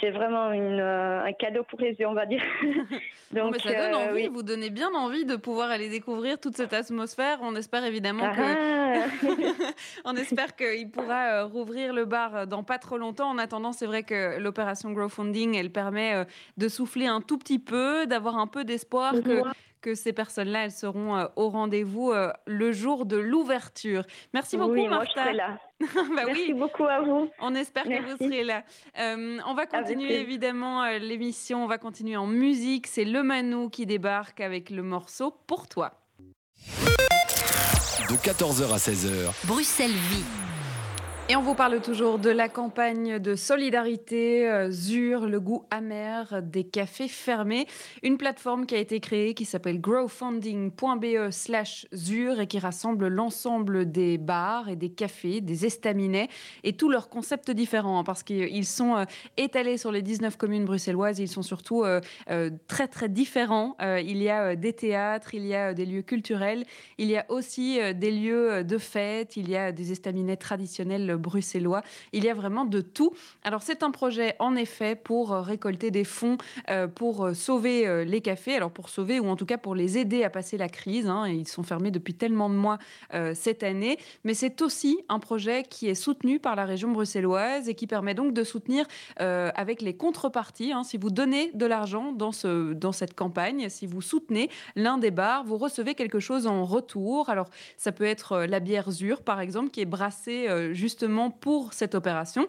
c'est 0.00 0.10
vraiment 0.10 0.52
une, 0.52 0.78
euh, 0.78 1.24
un 1.24 1.32
cadeau 1.32 1.62
pour 1.62 1.80
les 1.80 1.92
yeux, 1.92 2.06
on 2.06 2.12
va 2.12 2.26
dire. 2.26 2.42
Donc, 3.32 3.52
mais 3.52 3.58
ça 3.58 3.70
donne 3.70 3.94
euh, 3.94 4.10
envie, 4.10 4.24
oui. 4.24 4.30
vous 4.30 4.42
donnez 4.42 4.68
bien 4.68 4.92
envie 4.92 5.24
de 5.24 5.36
pouvoir 5.36 5.70
aller 5.70 5.88
découvrir 5.88 6.38
toute 6.38 6.54
cette 6.56 6.74
atmosphère. 6.74 7.38
On 7.40 7.56
espère 7.56 7.84
évidemment 7.84 8.30
que 8.30 8.40
Ah, 8.40 9.06
On 10.04 10.14
espère 10.14 10.54
qu'il 10.54 10.90
pourra 10.90 11.44
rouvrir 11.44 11.94
le 11.94 12.04
bar 12.04 12.46
dans 12.46 12.62
pas 12.62 12.78
trop 12.78 12.98
longtemps. 12.98 13.30
En 13.30 13.38
attendant, 13.38 13.72
c'est 13.72 13.86
vrai 13.86 14.02
que 14.02 14.38
l'opération 14.38 14.92
Growfunding, 14.92 15.56
elle 15.56 15.70
permet 15.70 16.26
de 16.58 16.68
souffler 16.68 17.06
un 17.06 17.22
tout 17.22 17.38
petit 17.38 17.58
peu, 17.58 18.06
d'avoir 18.06 18.36
un 18.36 18.46
peu 18.46 18.64
d'espoir 18.64 19.14
que. 19.14 19.42
Que 19.86 19.94
ces 19.94 20.12
personnes-là, 20.12 20.64
elles 20.64 20.72
seront 20.72 21.16
euh, 21.16 21.26
au 21.36 21.48
rendez-vous 21.48 22.10
euh, 22.10 22.32
le 22.48 22.72
jour 22.72 23.06
de 23.06 23.16
l'ouverture. 23.16 24.02
Merci 24.34 24.56
beaucoup, 24.56 24.72
oui, 24.72 24.88
moi 24.88 25.04
je 25.04 25.14
Martha. 25.14 25.22
serai 25.22 25.32
là. 25.34 25.60
bah 25.78 26.24
Merci 26.26 26.46
oui, 26.48 26.54
beaucoup 26.54 26.86
à 26.86 27.02
vous. 27.02 27.30
on 27.40 27.54
espère 27.54 27.84
que 27.84 28.02
vous 28.02 28.16
serez 28.16 28.42
là. 28.42 28.64
Euh, 28.98 29.38
on 29.46 29.54
va 29.54 29.66
continuer 29.66 30.16
évidemment 30.20 30.82
euh, 30.82 30.98
l'émission, 30.98 31.62
on 31.62 31.68
va 31.68 31.78
continuer 31.78 32.16
en 32.16 32.26
musique. 32.26 32.88
C'est 32.88 33.04
Le 33.04 33.22
Manou 33.22 33.68
qui 33.70 33.86
débarque 33.86 34.40
avec 34.40 34.70
le 34.70 34.82
morceau 34.82 35.30
Pour 35.46 35.68
toi. 35.68 35.92
de 38.10 38.16
14h 38.16 38.72
à 38.72 38.78
16h. 38.78 39.46
Bruxelles 39.46 39.90
vit. 39.92 40.24
Et 41.28 41.34
on 41.34 41.42
vous 41.42 41.56
parle 41.56 41.80
toujours 41.80 42.20
de 42.20 42.30
la 42.30 42.48
campagne 42.48 43.18
de 43.18 43.34
solidarité 43.34 44.48
euh, 44.48 44.70
ZUR, 44.70 45.26
le 45.26 45.40
goût 45.40 45.64
amer 45.72 46.40
des 46.40 46.62
cafés 46.62 47.08
fermés. 47.08 47.66
Une 48.04 48.16
plateforme 48.16 48.64
qui 48.64 48.76
a 48.76 48.78
été 48.78 49.00
créée 49.00 49.34
qui 49.34 49.44
s'appelle 49.44 49.80
growfunding.be 49.80 51.32
slash 51.32 51.88
ZUR 51.92 52.38
et 52.38 52.46
qui 52.46 52.60
rassemble 52.60 53.08
l'ensemble 53.08 53.90
des 53.90 54.18
bars 54.18 54.68
et 54.68 54.76
des 54.76 54.90
cafés, 54.90 55.40
des 55.40 55.66
estaminets 55.66 56.28
et 56.62 56.74
tous 56.74 56.88
leurs 56.88 57.08
concepts 57.08 57.50
différents 57.50 58.04
parce 58.04 58.22
qu'ils 58.22 58.64
sont 58.64 58.94
euh, 58.94 59.04
étalés 59.36 59.78
sur 59.78 59.90
les 59.90 60.02
19 60.02 60.36
communes 60.36 60.64
bruxelloises. 60.64 61.18
Ils 61.18 61.26
sont 61.26 61.42
surtout 61.42 61.82
euh, 61.82 62.00
très 62.68 62.86
très 62.86 63.08
différents. 63.08 63.76
il 63.80 64.18
y 64.18 64.30
a 64.30 64.54
des 64.54 64.74
théâtres, 64.74 65.34
il 65.34 65.44
y 65.44 65.56
a 65.56 65.74
des 65.74 65.86
lieux 65.86 66.02
culturels, 66.02 66.64
il 66.98 67.08
y 67.08 67.16
a 67.16 67.26
aussi 67.30 67.80
des 67.94 68.12
lieux 68.12 68.62
de 68.62 68.78
fête, 68.78 69.36
il 69.36 69.50
y 69.50 69.56
a 69.56 69.72
des 69.72 69.90
estaminets 69.90 70.36
traditionnels 70.36 71.15
bruxellois. 71.16 71.82
Il 72.12 72.24
y 72.24 72.30
a 72.30 72.34
vraiment 72.34 72.64
de 72.64 72.80
tout. 72.80 73.12
Alors 73.42 73.62
c'est 73.62 73.82
un 73.82 73.90
projet 73.90 74.36
en 74.38 74.56
effet 74.56 74.96
pour 74.96 75.32
euh, 75.32 75.40
récolter 75.40 75.90
des 75.90 76.04
fonds 76.04 76.38
euh, 76.70 76.86
pour 76.86 77.26
euh, 77.26 77.34
sauver 77.34 78.04
les 78.04 78.20
cafés, 78.20 78.54
alors 78.54 78.70
pour 78.70 78.88
sauver 78.88 79.20
ou 79.20 79.28
en 79.28 79.36
tout 79.36 79.46
cas 79.46 79.58
pour 79.58 79.74
les 79.74 79.98
aider 79.98 80.24
à 80.24 80.30
passer 80.30 80.56
la 80.56 80.68
crise. 80.68 81.08
Hein. 81.08 81.28
Ils 81.28 81.48
sont 81.48 81.62
fermés 81.62 81.90
depuis 81.90 82.14
tellement 82.14 82.48
de 82.50 82.54
mois 82.54 82.78
cette 83.34 83.62
année, 83.62 83.98
mais 84.24 84.34
c'est 84.34 84.62
aussi 84.62 84.98
un 85.08 85.18
projet 85.18 85.62
qui 85.62 85.88
est 85.88 85.94
soutenu 85.94 86.38
par 86.38 86.56
la 86.56 86.64
région 86.64 86.90
bruxelloise 86.90 87.68
et 87.68 87.74
qui 87.74 87.86
permet 87.86 88.14
donc 88.14 88.32
de 88.32 88.44
soutenir 88.44 88.86
avec 89.18 89.82
les 89.82 89.96
contreparties. 89.96 90.72
Hein. 90.72 90.82
Si 90.84 90.96
vous 90.96 91.10
donnez 91.10 91.50
de 91.54 91.66
l'argent 91.66 92.12
dans, 92.12 92.32
ce, 92.32 92.72
dans 92.72 92.92
cette 92.92 93.14
campagne, 93.14 93.68
si 93.68 93.86
vous 93.86 94.02
soutenez 94.02 94.50
l'un 94.74 94.98
des 94.98 95.10
bars, 95.10 95.44
vous 95.44 95.58
recevez 95.58 95.94
quelque 95.94 96.20
chose 96.20 96.46
en 96.46 96.64
retour. 96.64 97.28
Alors 97.28 97.48
ça 97.76 97.92
peut 97.92 98.04
être 98.04 98.38
la 98.38 98.60
bière 98.60 98.90
Zur 98.90 99.22
par 99.22 99.40
exemple 99.40 99.70
qui 99.70 99.80
est 99.80 99.86
brassée 99.86 100.48
pour 101.30 101.72
cette 101.72 101.94
opération 101.94 102.46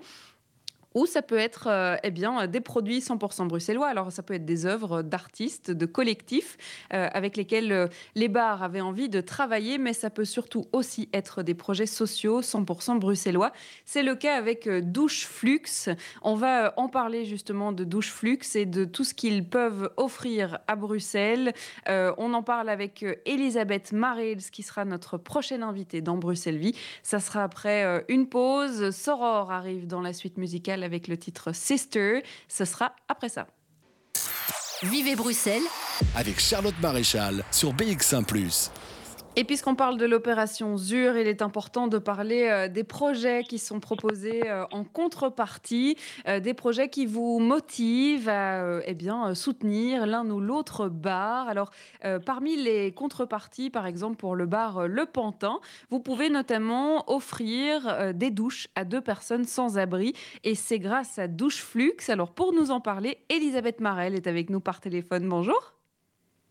ou 0.98 1.06
ça 1.06 1.22
peut 1.22 1.38
être 1.38 1.68
euh, 1.68 1.96
eh 2.02 2.10
bien, 2.10 2.48
des 2.48 2.60
produits 2.60 3.00
100% 3.00 3.48
bruxellois. 3.48 3.88
Alors 3.88 4.12
ça 4.12 4.24
peut 4.24 4.34
être 4.34 4.46
des 4.46 4.66
œuvres 4.66 5.04
d'artistes, 5.04 5.70
de 5.70 5.86
collectifs 5.86 6.58
euh, 6.92 7.08
avec 7.14 7.38
lesquels 7.38 7.72
euh, 7.72 7.88
les 8.16 8.28
bars 8.28 8.64
avaient 8.64 8.82
envie 8.82 9.08
de 9.08 9.22
travailler, 9.22 9.78
mais 9.78 9.94
ça 9.94 10.10
peut 10.10 10.26
surtout 10.26 10.66
aussi 10.72 11.08
être 11.14 11.44
des 11.44 11.54
projets 11.54 11.86
sociaux 11.86 12.42
100% 12.42 12.98
bruxellois. 12.98 13.54
C'est 13.86 14.02
le 14.02 14.16
cas 14.16 14.38
avec 14.38 14.68
Douche 14.68 15.28
Flux. 15.28 15.62
On 16.24 16.34
va 16.34 16.74
en 16.78 16.90
parler 16.90 17.26
justement 17.26 17.72
de 17.72 17.84
Douche 17.84 18.10
Flux 18.10 18.40
et 18.56 18.66
de 18.66 18.84
tout 18.84 19.04
ce 19.04 19.14
qu'ils 19.14 19.48
peuvent 19.48 19.92
offrir 19.98 20.58
à 20.68 20.76
Bruxelles. 20.76 21.54
on 21.88 22.34
en 22.34 22.42
parle 22.42 22.70
avec 22.70 23.06
Elisabeth 23.26 23.92
Marels 23.92 24.50
qui 24.52 24.64
sera 24.64 24.84
notre 24.84 25.18
prochaine 25.18 25.62
invitée 25.62 26.02
dans 26.02 26.18
Bruxelles 26.18 26.58
Vie. 26.58 26.76
Ça 27.04 27.20
sera 27.20 27.44
après 27.44 28.04
une 28.08 28.28
pause. 28.28 28.90
Soror 28.90 29.52
arrive 29.52 29.86
dans 29.86 30.02
la 30.02 30.14
suite 30.14 30.38
musicale 30.38 30.87
avec 30.88 31.08
le 31.08 31.18
titre 31.18 31.54
Sister. 31.54 32.24
Ce 32.48 32.66
sera 32.66 32.96
après 33.08 33.30
ça. 33.30 33.46
Vivez 34.84 35.16
Bruxelles 35.16 35.64
avec 36.16 36.40
Charlotte 36.40 36.80
Maréchal 36.82 37.44
sur 37.52 37.74
BX1⁇ 37.74 38.26
et 39.40 39.44
puisqu'on 39.44 39.76
parle 39.76 39.98
de 39.98 40.06
l'opération 40.08 40.78
ZUR, 40.78 41.16
il 41.16 41.28
est 41.28 41.44
important 41.44 41.88
de 41.88 42.00
parler 42.00 42.48
euh, 42.50 42.68
des 42.70 42.84
projets 42.84 43.44
qui 43.44 43.60
sont 43.60 43.80
proposés 43.80 44.50
euh, 44.50 44.66
en 44.72 44.84
contrepartie, 44.84 45.96
euh, 46.28 46.40
des 46.40 46.56
projets 46.56 46.90
qui 46.90 47.06
vous 47.06 47.38
motivent 47.38 48.30
à 48.30 48.80
eh 48.84 48.96
bien, 48.96 49.36
soutenir 49.36 50.08
l'un 50.08 50.28
ou 50.32 50.40
l'autre 50.40 50.90
bar. 50.90 51.50
Alors, 51.50 51.70
parmi 52.26 52.56
les 52.56 52.92
contreparties, 52.92 53.70
par 53.70 53.86
exemple 53.86 54.16
pour 54.16 54.36
le 54.36 54.48
bar 54.48 54.88
Le 54.88 55.06
Pantin, 55.06 55.60
vous 55.92 56.00
pouvez 56.00 56.32
notamment 56.32 57.08
offrir 57.12 58.14
des 58.16 58.32
douches 58.32 58.68
à 58.74 58.86
deux 58.86 59.02
personnes 59.02 59.46
sans 59.46 59.78
abri. 59.78 60.14
Et 60.44 60.56
c'est 60.56 60.80
grâce 60.80 61.20
à 61.20 61.28
Douche 61.28 61.62
Flux. 61.62 61.98
Alors, 62.08 62.32
pour 62.32 62.54
nous 62.54 62.72
en 62.72 62.82
parler, 62.82 63.20
Elisabeth 63.30 63.82
Marel 63.82 64.16
est 64.16 64.26
avec 64.26 64.50
nous 64.50 64.62
par 64.62 64.80
téléphone. 64.80 65.30
Bonjour. 65.30 65.74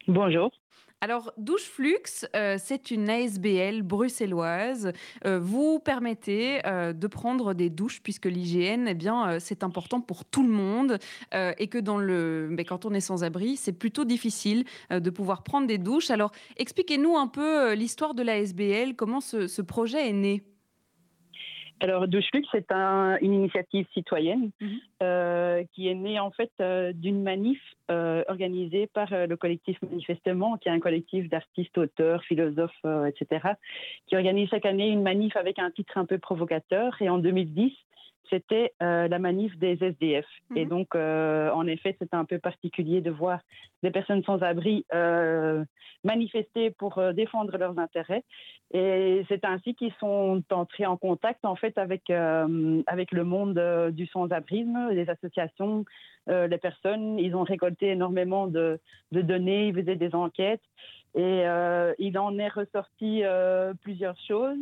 Bonjour. 0.06 0.52
Alors, 1.02 1.30
Douche 1.36 1.68
Flux, 1.68 2.24
euh, 2.34 2.56
c'est 2.58 2.90
une 2.90 3.10
ASBL 3.10 3.82
bruxelloise. 3.82 4.92
Euh, 5.26 5.38
vous 5.38 5.78
permettez 5.78 6.66
euh, 6.66 6.94
de 6.94 7.06
prendre 7.06 7.52
des 7.52 7.68
douches 7.68 8.00
puisque 8.02 8.24
l'hygiène, 8.24 8.88
eh 8.88 8.94
bien, 8.94 9.38
c'est 9.38 9.62
important 9.62 10.00
pour 10.00 10.24
tout 10.24 10.42
le 10.42 10.48
monde 10.48 10.98
et 11.34 11.68
que 11.68 11.78
dans 11.78 11.98
le, 11.98 12.48
mais 12.50 12.64
quand 12.64 12.86
on 12.86 12.94
est 12.94 13.00
sans 13.00 13.24
abri, 13.24 13.56
c'est 13.56 13.72
plutôt 13.72 14.04
difficile 14.04 14.64
de 14.90 15.10
pouvoir 15.10 15.42
prendre 15.42 15.66
des 15.66 15.78
douches. 15.78 16.10
Alors, 16.10 16.32
expliquez-nous 16.56 17.16
un 17.16 17.26
peu 17.26 17.74
l'histoire 17.74 18.14
de 18.14 18.22
l'ASBL, 18.22 18.94
comment 18.96 19.20
ce 19.20 19.62
projet 19.62 20.08
est 20.08 20.12
né? 20.12 20.42
Alors, 21.80 22.08
Doucheflux, 22.08 22.46
c'est 22.52 22.70
une 22.72 23.34
initiative 23.34 23.86
citoyenne 23.92 24.50
mhm. 24.60 24.78
euh, 25.02 25.64
qui 25.72 25.88
est 25.88 25.94
née 25.94 26.18
en 26.18 26.30
fait 26.30 26.50
euh, 26.60 26.92
d'une 26.94 27.22
manif 27.22 27.60
euh, 27.90 28.24
organisée 28.28 28.86
par 28.86 29.08
le 29.10 29.36
collectif 29.36 29.76
Manifestement, 29.82 30.56
qui 30.56 30.68
est 30.68 30.72
un 30.72 30.80
collectif 30.80 31.28
d'artistes, 31.28 31.76
auteurs, 31.76 32.22
philosophes, 32.24 32.84
etc., 33.06 33.50
qui 34.06 34.16
organise 34.16 34.48
chaque 34.48 34.66
année 34.66 34.88
une 34.88 35.02
manif 35.02 35.36
avec 35.36 35.58
un 35.58 35.70
titre 35.70 35.98
un 35.98 36.06
peu 36.06 36.18
provocateur. 36.18 37.00
Et 37.00 37.08
en 37.08 37.18
2010, 37.18 37.72
c'était 38.30 38.72
euh, 38.82 39.08
la 39.08 39.18
manif 39.18 39.56
des 39.58 39.82
SDF. 39.82 40.26
Et 40.54 40.64
mhm. 40.64 40.70
donc, 40.70 40.94
euh, 40.94 41.50
en 41.50 41.66
effet, 41.66 41.96
c'était 41.98 42.16
un 42.16 42.24
peu 42.24 42.38
particulier 42.38 43.00
de 43.00 43.10
voir 43.10 43.40
des 43.82 43.90
personnes 43.90 44.22
sans 44.24 44.42
abri 44.42 44.84
euh, 44.94 45.64
manifester 46.04 46.70
pour 46.70 47.00
défendre 47.12 47.56
leurs 47.56 47.78
intérêts. 47.78 48.24
Et 48.72 49.24
c'est 49.28 49.44
ainsi 49.44 49.74
qu'ils 49.74 49.92
sont 50.00 50.42
entrés 50.50 50.86
en 50.86 50.96
contact, 50.96 51.44
en 51.44 51.56
fait, 51.56 51.76
avec, 51.78 52.10
avec 52.10 53.12
le 53.12 53.24
monde 53.24 53.60
du 53.92 54.06
sans-abrisme, 54.06 54.90
les 54.90 55.08
associations, 55.08 55.84
les 56.26 56.58
personnes. 56.58 57.18
Ils 57.18 57.34
ont 57.34 57.42
récolté 57.42 57.88
énormément 57.88 58.46
de, 58.46 58.80
de 59.12 59.20
données, 59.20 59.68
ils 59.68 59.74
faisaient 59.74 59.96
des 59.96 60.14
enquêtes. 60.14 60.62
Et 61.14 61.44
il 61.98 62.18
en 62.18 62.38
est 62.38 62.48
ressorti 62.48 63.22
plusieurs 63.82 64.18
choses. 64.26 64.58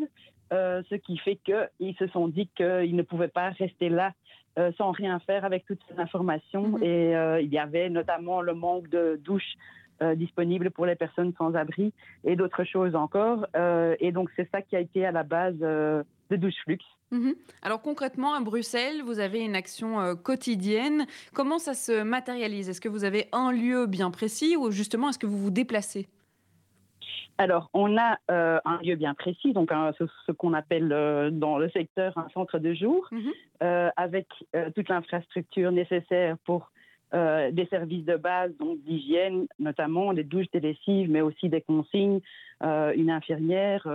Euh, 0.55 0.83
ce 0.89 0.95
qui 0.95 1.19
fait 1.19 1.37
qu'ils 1.45 1.97
se 1.99 2.07
sont 2.09 2.29
dit 2.29 2.49
qu'ils 2.57 2.97
ne 2.97 3.03
pouvaient 3.03 3.29
pas 3.29 3.51
rester 3.51 3.89
là 3.89 4.13
euh, 4.59 4.71
sans 4.79 4.93
rien 4.93 5.19
faire 5.21 5.45
avec 5.45 5.67
toutes 5.67 5.81
ces 5.91 5.99
informations. 5.99 6.69
Mhm. 6.69 6.83
Et 6.83 7.17
euh, 7.17 7.41
il 7.41 7.53
y 7.53 7.59
avait 7.59 7.91
notamment 7.91 8.41
le 8.41 8.55
manque 8.55 8.89
de 8.89 9.21
douches 9.23 9.55
disponibles 10.17 10.73
pour 10.73 10.87
les 10.87 10.97
personnes 10.97 11.33
sans 11.39 11.55
abri 11.55 11.93
et 12.25 12.35
d'autres 12.35 12.65
choses 12.65 12.97
encore. 12.97 13.47
et 13.55 14.11
donc 14.11 14.29
c'est 14.35 14.51
ça 14.51 14.61
qui 14.61 14.75
a 14.75 14.81
été 14.81 15.07
à 15.07 15.13
la 15.13 15.23
base 15.23 15.57
de 15.57 16.05
Douche 16.37 16.57
Flux. 16.65 16.81
Mhm. 17.13 17.37
Alors 17.63 17.81
concrètement, 17.81 18.35
à 18.35 18.41
Bruxelles, 18.41 19.03
vous 19.05 19.21
avez 19.21 19.39
une 19.39 19.55
action 19.55 20.17
quotidienne. 20.17 21.07
Comment 21.33 21.61
ça 21.61 21.75
se 21.75 22.03
matérialise? 22.03 22.69
Est-ce 22.69 22.81
que 22.81 22.89
vous 22.89 23.05
avez 23.05 23.29
un 23.31 23.53
lieu 23.53 23.87
bien 23.87 24.11
précis 24.11 24.57
ou 24.57 24.73
justement 24.73 25.11
est-ce 25.11 25.19
que 25.19 25.27
vous 25.27 25.39
vous 25.39 25.53
déplacez? 25.53 26.09
Alors, 27.37 27.69
on 27.75 27.97
a 27.97 28.17
euh, 28.31 28.61
un 28.65 28.79
lieu 28.83 28.95
bien 28.95 29.15
précis, 29.15 29.53
donc 29.53 29.71
ce, 29.99 30.33
qu'on 30.33 30.53
appelle 30.53 30.93
euh, 30.93 31.31
dans 31.31 31.59
le 31.59 31.69
secteur 31.71 32.17
un 32.17 32.29
centre 32.29 32.59
de 32.59 32.75
jour, 32.75 33.09
mhm. 33.11 33.33
euh, 33.63 33.91
avec 33.97 34.29
toute 34.75 34.89
l'infrastructure 34.89 35.73
nécessaire 35.73 36.37
pour 36.45 36.71
des 37.13 37.67
services 37.71 38.05
de 38.05 38.17
base, 38.17 38.51
donc 38.59 38.83
d'hygiène, 38.83 39.47
notamment 39.61 40.13
des 40.13 40.25
douches, 40.25 40.51
des 40.53 40.59
lessives, 40.59 41.09
mais 41.09 41.21
aussi 41.21 41.49
des 41.49 41.61
consignes, 41.61 42.19
une 42.61 43.09
infirmière, 43.09 43.87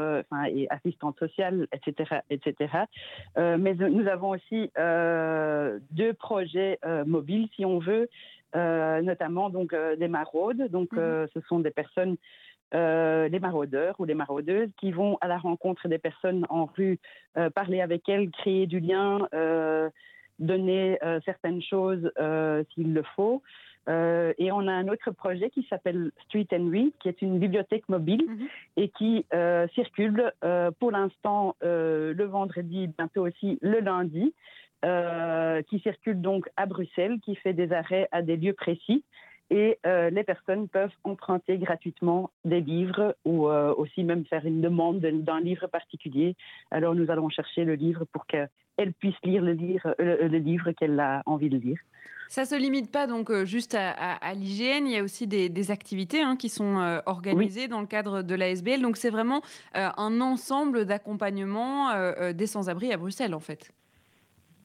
et 0.47 0.67
assistante 0.69 1.19
sociale, 1.19 1.67
etc., 1.73 2.21
etc. 2.29 2.85
mais 3.35 3.73
nous 3.73 4.07
avons 4.07 4.29
aussi 4.29 4.71
deux 5.91 6.13
projets 6.13 6.79
mobiles, 7.05 7.49
si 7.57 7.65
on 7.65 7.79
veut, 7.79 8.07
notamment 8.53 9.49
donc 9.49 9.75
des 9.97 10.07
maraudes. 10.07 10.69
Donc, 10.71 10.93
mhm. 10.93 11.27
ce 11.33 11.41
sont 11.49 11.59
des 11.59 11.71
personnes 11.71 12.15
euh, 12.75 13.27
les 13.29 13.39
maraudeurs 13.39 13.95
ou 13.97 14.05
les 14.05 14.13
maraudeuses 14.13 14.69
qui 14.77 14.91
vont 14.91 15.17
à 15.21 15.27
la 15.27 15.39
rencontre 15.39 15.87
des 15.87 15.97
personnes 15.97 16.45
en 16.49 16.65
rue, 16.65 16.99
euh, 17.35 17.49
parler 17.49 17.81
avec 17.81 18.07
elles, 18.07 18.29
créer 18.29 18.67
du 18.67 18.79
lien, 18.79 19.27
euh, 19.33 19.89
donner 20.37 20.99
certaines 21.25 21.61
choses 21.61 22.09
s'il 22.69 22.93
le 22.93 23.03
faut. 23.15 23.41
et 23.87 24.51
on 24.53 24.67
a 24.67 24.71
un 24.71 24.87
autre 24.87 25.11
projet 25.11 25.49
qui 25.49 25.67
s'appelle 25.69 26.11
Street 26.25 26.47
and 26.53 26.69
Read, 26.71 26.91
qui 26.99 27.09
est 27.09 27.21
une 27.21 27.39
bibliothèque 27.39 27.89
mobile 27.89 28.23
mhm. 28.25 28.47
et 28.77 28.87
qui 28.87 29.25
circule 29.75 30.31
pour 30.79 30.91
l'instant 30.91 31.57
le 31.61 32.23
vendredi, 32.23 32.87
bientôt 32.87 33.27
aussi 33.27 33.59
le 33.61 33.81
lundi, 33.81 34.33
qui 35.67 35.79
circule 35.79 36.21
donc 36.21 36.47
à 36.55 36.65
Bruxelles, 36.65 37.19
qui 37.21 37.35
fait 37.35 37.53
des 37.53 37.73
arrêts 37.73 38.07
à 38.13 38.21
des 38.21 38.37
lieux 38.37 38.53
précis 38.53 39.03
et 39.49 39.79
les 39.83 40.23
personnes 40.23 40.67
peuvent 40.67 40.93
emprunter 41.03 41.57
gratuitement 41.57 42.31
des 42.45 42.61
livres 42.61 43.15
ou 43.25 43.47
aussi 43.47 44.03
même 44.03 44.25
faire 44.25 44.45
une 44.45 44.61
demande 44.61 44.99
d'un 44.99 45.39
livre 45.39 45.67
particulier. 45.67 46.35
Alors 46.71 46.95
nous 46.95 47.09
allons 47.09 47.29
chercher 47.29 47.63
le 47.63 47.75
livre 47.75 48.05
pour 48.11 48.25
qu'elle 48.27 48.93
puisse 48.99 49.15
lire 49.23 49.41
le 49.41 49.53
livre, 49.53 49.95
le 49.99 50.37
livre 50.37 50.71
qu'elle 50.71 50.99
a 50.99 51.23
envie 51.25 51.49
de 51.49 51.57
lire. 51.57 51.79
Ça 52.29 52.45
se 52.45 52.53
limite 52.53 52.91
pas 52.91 53.07
donc 53.07 53.31
euh, 53.31 53.43
juste 53.43 53.75
à, 53.75 54.33
l'hygiène, 54.35 54.85
il 54.85 54.93
y 54.93 54.97
a 54.97 55.03
aussi 55.03 55.25
des, 55.25 55.71
activités 55.71 56.21
hein, 56.21 56.35
qui 56.35 56.47
sont 56.47 56.77
euh, 56.77 57.01
organisées 57.07 57.67
dans 57.67 57.81
le 57.81 57.87
cadre 57.87 58.21
de 58.21 58.35
l'ASBL. 58.35 58.83
Donc 58.83 58.97
c'est 58.97 59.09
vraiment 59.09 59.41
euh, 59.75 59.89
un 59.97 60.21
ensemble 60.21 60.85
d'accompagnement 60.85 61.89
des 62.31 62.45
sans-abri 62.45 62.93
à 62.93 62.97
Bruxelles 62.97 63.33
en 63.33 63.39
fait. 63.39 63.71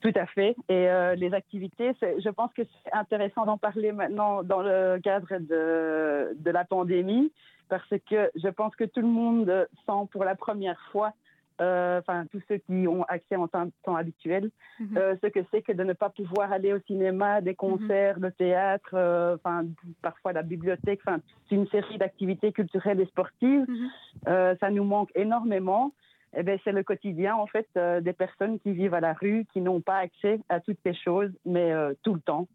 Tout 0.04 0.12
à 0.20 0.26
fait. 0.26 0.54
Et 0.68 0.86
les 1.16 1.32
activités, 1.32 1.92
je 2.02 2.28
pense 2.28 2.52
que 2.52 2.62
c'est 2.62 2.92
intéressant 2.92 3.46
d'en 3.46 3.56
parler 3.56 3.90
maintenant 3.90 4.42
dans 4.42 4.60
le 4.60 5.00
cadre 5.02 5.38
de, 5.38 6.36
de, 6.38 6.50
la 6.50 6.64
pandémie, 6.64 7.32
parce 7.70 7.88
que 8.10 8.30
je 8.36 8.48
pense 8.48 8.76
que 8.76 8.84
tout 8.84 9.00
le 9.00 9.08
monde 9.08 9.66
sent 9.86 10.08
pour 10.12 10.24
la 10.24 10.34
première 10.34 10.78
fois 10.92 11.14
euh, 11.60 12.00
enfin 12.00 12.26
tous 12.32 12.42
ceux 12.48 12.56
qui 12.56 12.88
ont 12.88 13.04
accès 13.04 13.36
en 13.36 13.46
temps, 13.46 13.94
habituel, 13.94 14.50
mhm. 14.80 14.96
euh, 14.96 15.14
ce 15.22 15.28
que 15.28 15.38
c'est 15.52 15.62
que 15.62 15.70
de 15.70 15.84
ne 15.84 15.92
pas 15.92 16.10
pouvoir 16.10 16.50
aller 16.50 16.72
au 16.72 16.80
cinéma, 16.80 17.40
des 17.40 17.52
mhm. 17.52 17.56
concerts, 17.56 18.18
le 18.18 18.32
théâtre, 18.32 18.90
euh, 18.94 19.36
enfin 19.36 19.64
parfois 20.02 20.32
la 20.32 20.42
bibliothèque, 20.42 21.00
enfin 21.06 21.20
une 21.52 21.68
série 21.68 21.96
d'activités 21.96 22.50
culturelles 22.50 23.00
et 23.00 23.06
sportives. 23.06 23.66
Mhm. 23.68 24.56
ça 24.58 24.70
nous 24.70 24.82
manque 24.82 25.10
énormément. 25.14 25.92
Eh 26.36 26.42
ben, 26.42 26.58
c'est 26.64 26.72
le 26.72 26.82
quotidien 26.82 27.34
en 27.34 27.46
fait 27.46 27.68
des 28.02 28.12
personnes 28.12 28.58
qui 28.60 28.72
vivent 28.72 28.94
à 28.94 29.00
la 29.00 29.12
rue, 29.12 29.46
qui 29.52 29.60
n'ont 29.60 29.80
pas 29.80 29.98
accès 29.98 30.40
à 30.48 30.60
toutes 30.60 30.78
ces 30.84 30.94
choses, 30.94 31.30
mais 31.44 31.72
tout 32.02 32.14
le 32.14 32.20
temps. 32.20 32.48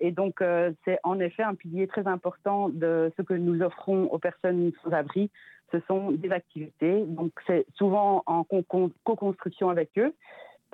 et 0.00 0.10
donc 0.12 0.42
c'est 0.84 0.98
en 1.02 1.18
effet 1.20 1.42
un 1.42 1.54
pilier 1.54 1.86
très 1.86 2.06
important 2.06 2.68
de 2.68 3.12
ce 3.16 3.22
que 3.22 3.34
nous 3.34 3.62
offrons 3.62 4.04
aux 4.04 4.18
personnes 4.18 4.72
sans 4.82 4.92
abri 4.92 5.30
ce 5.72 5.80
sont 5.86 6.12
des 6.12 6.30
activités. 6.30 7.04
Donc, 7.06 7.32
c'est 7.46 7.66
souvent 7.74 8.22
en 8.26 8.44
co-construction 8.44 9.70
avec 9.70 9.90
eux. 9.98 10.14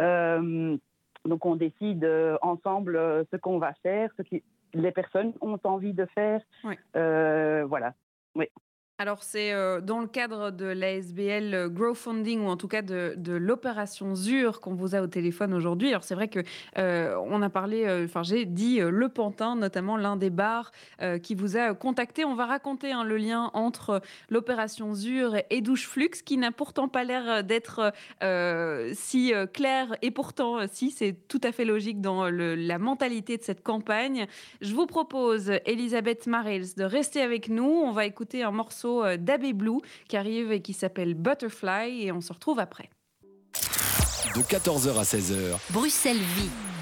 Euh, 0.01 0.77
donc, 1.25 1.47
on 1.47 1.57
décide 1.57 2.05
euh, 2.05 2.37
ensemble 2.43 2.97
euh, 2.97 3.25
ce 3.33 3.37
qu'on 3.37 3.59
va 3.59 3.73
faire, 3.83 4.11
ce 4.17 4.23
que 4.23 4.43
les 4.75 4.93
personnes 4.93 5.33
ont 5.41 5.59
envie 5.65 5.93
de 5.93 6.07
faire. 6.07 6.41
voilà. 6.95 7.95
Oui. 8.35 8.47
Alors, 8.99 9.25
c'est 9.25 9.53
euh, 9.53 9.81
dans 9.81 9.99
le 9.99 10.07
cadre 10.07 10.53
de 10.53 10.67
l'ASBL 10.67 11.53
euh, 11.53 11.69
Grow 11.69 11.95
Funding, 11.95 12.43
ou 12.43 12.47
en 12.47 12.57
tout 12.57 12.69
cas 12.69 12.81
de, 12.81 13.17
l'opération 13.27 14.15
ZUR 14.15 14.61
qu'on 14.61 14.75
vous 14.75 14.95
a 14.95 15.03
au 15.03 15.09
téléphone 15.09 15.53
aujourd'hui. 15.53 15.89
Alors, 15.89 16.05
c'est 16.05 16.15
vrai 16.15 16.29
que 16.29 16.39
euh, 16.79 17.17
on 17.27 17.43
a 17.43 17.51
parlé, 17.51 18.05
enfin, 18.05 18.23
j'ai 18.23 18.45
dit 18.45 18.79
Le 18.79 19.09
Pantin, 19.09 19.57
notamment 19.57 19.97
l'un 19.97 20.15
des 20.15 20.31
bars 20.31 20.71
qui 21.23 21.35
vous 21.35 21.57
a 21.57 21.75
contacté. 21.75 22.25
On 22.25 22.37
va 22.37 22.47
raconter 22.47 22.93
hein, 22.93 23.03
le 23.03 23.17
lien 23.17 23.51
entre 23.53 24.01
l'opération 24.31 24.95
ZUR 24.95 25.39
et 25.51 25.61
Douche 25.61 25.89
Flux, 25.89 26.11
qui 26.25 26.39
n'a 26.39 26.53
pourtant 26.53 26.87
pas 26.89 27.03
l'air 27.03 27.43
d'être 27.43 27.93
si 28.95 29.33
clair, 29.53 29.97
et 30.03 30.13
pourtant, 30.13 30.67
si, 30.71 30.93
c'est 30.93 31.17
tout 31.27 31.41
à 31.43 31.51
fait 31.51 31.65
logique 31.65 32.01
dans 32.01 32.31
la 32.31 32.79
mentalité 32.79 33.37
de 33.39 33.43
cette 33.43 33.63
campagne. 33.65 34.27
Je 34.61 34.75
vous 34.75 34.87
propose, 34.87 35.51
Elisabeth 35.67 36.29
Marels, 36.29 36.75
de 36.77 36.85
rester 36.85 37.21
avec 37.23 37.49
nous. 37.49 37.65
On 37.65 37.91
va 37.91 38.07
écouter 38.07 38.45
un 38.45 38.53
morceau 38.53 38.84
euh, 38.87 39.17
d'Abbey 39.17 39.53
Blue 39.53 39.81
qui 40.09 40.17
arrive 40.17 40.53
et 40.53 40.61
qui 40.61 40.73
s'appelle 40.73 41.15
Butterfly 41.15 42.05
et 42.05 42.13
on 42.13 42.21
se 42.21 42.33
retrouve 42.33 42.59
après. 42.59 42.91
De 44.35 44.41
14h 44.41 44.99
à 44.99 45.03
16h. 45.03 45.59
Bruxelles 45.71 46.17
vit. 46.17 46.74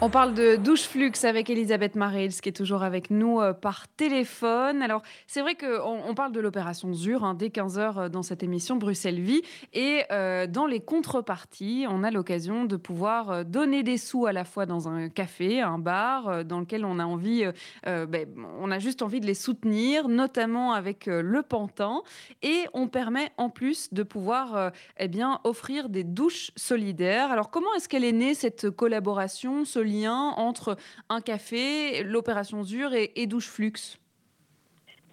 On 0.00 0.10
parle 0.10 0.32
de 0.32 0.54
douche 0.54 0.84
flux 0.84 1.10
avec 1.24 1.50
Elisabeth 1.50 1.96
Marils 1.96 2.40
qui 2.40 2.48
est 2.48 2.52
toujours 2.52 2.84
avec 2.84 3.10
nous 3.10 3.40
euh, 3.40 3.52
par 3.52 3.88
téléphone. 3.88 4.80
Alors, 4.80 5.02
c'est 5.26 5.40
vrai 5.40 5.56
qu'on 5.56 6.02
on 6.06 6.14
parle 6.14 6.30
de 6.30 6.38
l'opération 6.38 6.92
ZUR 6.92 7.24
hein, 7.24 7.34
dès 7.34 7.48
15h 7.48 7.98
euh, 7.98 8.08
dans 8.08 8.22
cette 8.22 8.44
émission 8.44 8.76
Bruxelles 8.76 9.20
Vie. 9.20 9.42
Et 9.72 10.04
euh, 10.12 10.46
dans 10.46 10.66
les 10.66 10.78
contreparties, 10.78 11.86
on 11.90 12.04
a 12.04 12.12
l'occasion 12.12 12.64
de 12.64 12.76
pouvoir 12.76 13.44
donner 13.44 13.82
des 13.82 13.98
sous 13.98 14.26
à 14.26 14.32
la 14.32 14.44
fois 14.44 14.66
dans 14.66 14.88
un 14.88 15.08
café, 15.08 15.62
un 15.62 15.78
bar, 15.78 16.44
dans 16.44 16.60
lequel 16.60 16.84
on 16.84 17.00
a 17.00 17.04
envie, 17.04 17.44
ben, 17.84 18.26
on 18.60 18.70
a 18.70 18.78
juste 18.78 19.02
envie 19.02 19.18
de 19.18 19.26
les 19.26 19.34
soutenir, 19.34 20.08
notamment 20.08 20.74
avec 20.74 21.06
le 21.06 21.42
Pantin. 21.42 22.02
Et 22.42 22.66
on 22.72 22.86
permet 22.86 23.32
en 23.36 23.50
plus 23.50 23.92
de 23.92 24.04
pouvoir 24.04 24.70
eh 24.98 25.08
bien, 25.08 25.40
offrir 25.42 25.88
des 25.88 26.04
douches 26.04 26.52
solidaires. 26.54 27.32
Alors, 27.32 27.50
comment 27.50 27.74
est-ce 27.76 27.88
qu'elle 27.88 28.04
est 28.04 28.12
née 28.12 28.34
cette 28.34 28.70
collaboration, 28.70 29.64
ce 29.64 29.87
lien 29.88 30.34
entre 30.36 30.76
un 31.08 31.20
café, 31.20 32.02
l'opération 32.02 32.62
ZUR 32.62 32.92
et, 32.94 33.26
Douche 33.26 33.48
Flux 33.48 33.98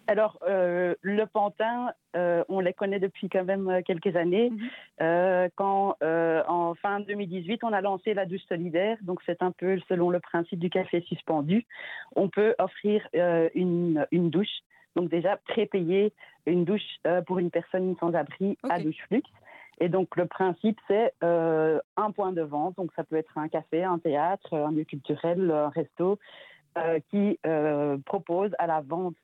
alors, 0.07 0.37
euh, 0.47 0.93
le 1.01 1.25
Pantin, 1.25 1.91
euh, 2.15 2.43
on 2.47 2.59
les 2.59 2.73
connaît 2.73 2.99
depuis 2.99 3.27
quand 3.27 3.43
même 3.43 3.67
euh, 3.67 3.81
quelques 3.81 4.15
années. 4.15 4.51
Mhm. 4.51 5.49
quand, 5.55 5.95
en 6.01 6.75
fin 6.75 6.99
2018, 6.99 7.63
on 7.63 7.73
a 7.73 7.81
lancé 7.81 8.13
la 8.13 8.27
douche 8.27 8.45
solidaire, 8.47 8.97
donc 9.01 9.21
c'est 9.25 9.41
un 9.41 9.51
peu 9.51 9.79
selon 9.89 10.11
le 10.11 10.19
principe 10.19 10.59
du 10.59 10.69
café 10.69 11.01
suspendu. 11.01 11.65
On 12.15 12.29
peut 12.29 12.53
offrir 12.59 13.01
une, 13.55 14.05
douche, 14.11 14.61
donc 14.95 15.09
déjà 15.09 15.37
prépayée, 15.37 16.13
une 16.45 16.65
douche 16.65 16.99
pour 17.25 17.39
une 17.39 17.49
personne 17.49 17.95
sans 17.99 18.13
abri 18.13 18.59
à 18.69 18.79
douche 18.79 19.01
flux. 19.07 19.23
Et 19.79 19.89
donc 19.89 20.15
le 20.15 20.25
principe, 20.25 20.79
c'est 20.87 21.13
euh, 21.23 21.79
un 21.97 22.11
point 22.11 22.31
de 22.31 22.41
vente. 22.41 22.75
Donc 22.77 22.91
ça 22.95 23.03
peut 23.03 23.15
être 23.17 23.37
un 23.37 23.47
café, 23.47 23.83
un 23.83 23.99
théâtre, 23.99 24.53
un 24.53 24.71
lieu 24.71 24.83
culturel, 24.83 25.51
un 25.51 25.69
resto, 25.69 26.19
euh, 26.77 26.99
qui 27.09 27.39
euh, 27.45 27.97
propose 28.05 28.51
à 28.59 28.67
la 28.67 28.81
vente 28.81 29.15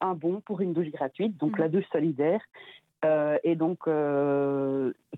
un 0.00 0.14
bon 0.14 0.40
pour 0.40 0.62
une 0.62 0.72
douche 0.72 0.90
gratuite, 0.90 1.36
donc 1.36 1.56
mmh. 1.56 1.60
la 1.60 1.68
douche 1.68 1.88
solidaire. 1.92 2.40
et 3.44 3.54
donc 3.54 3.88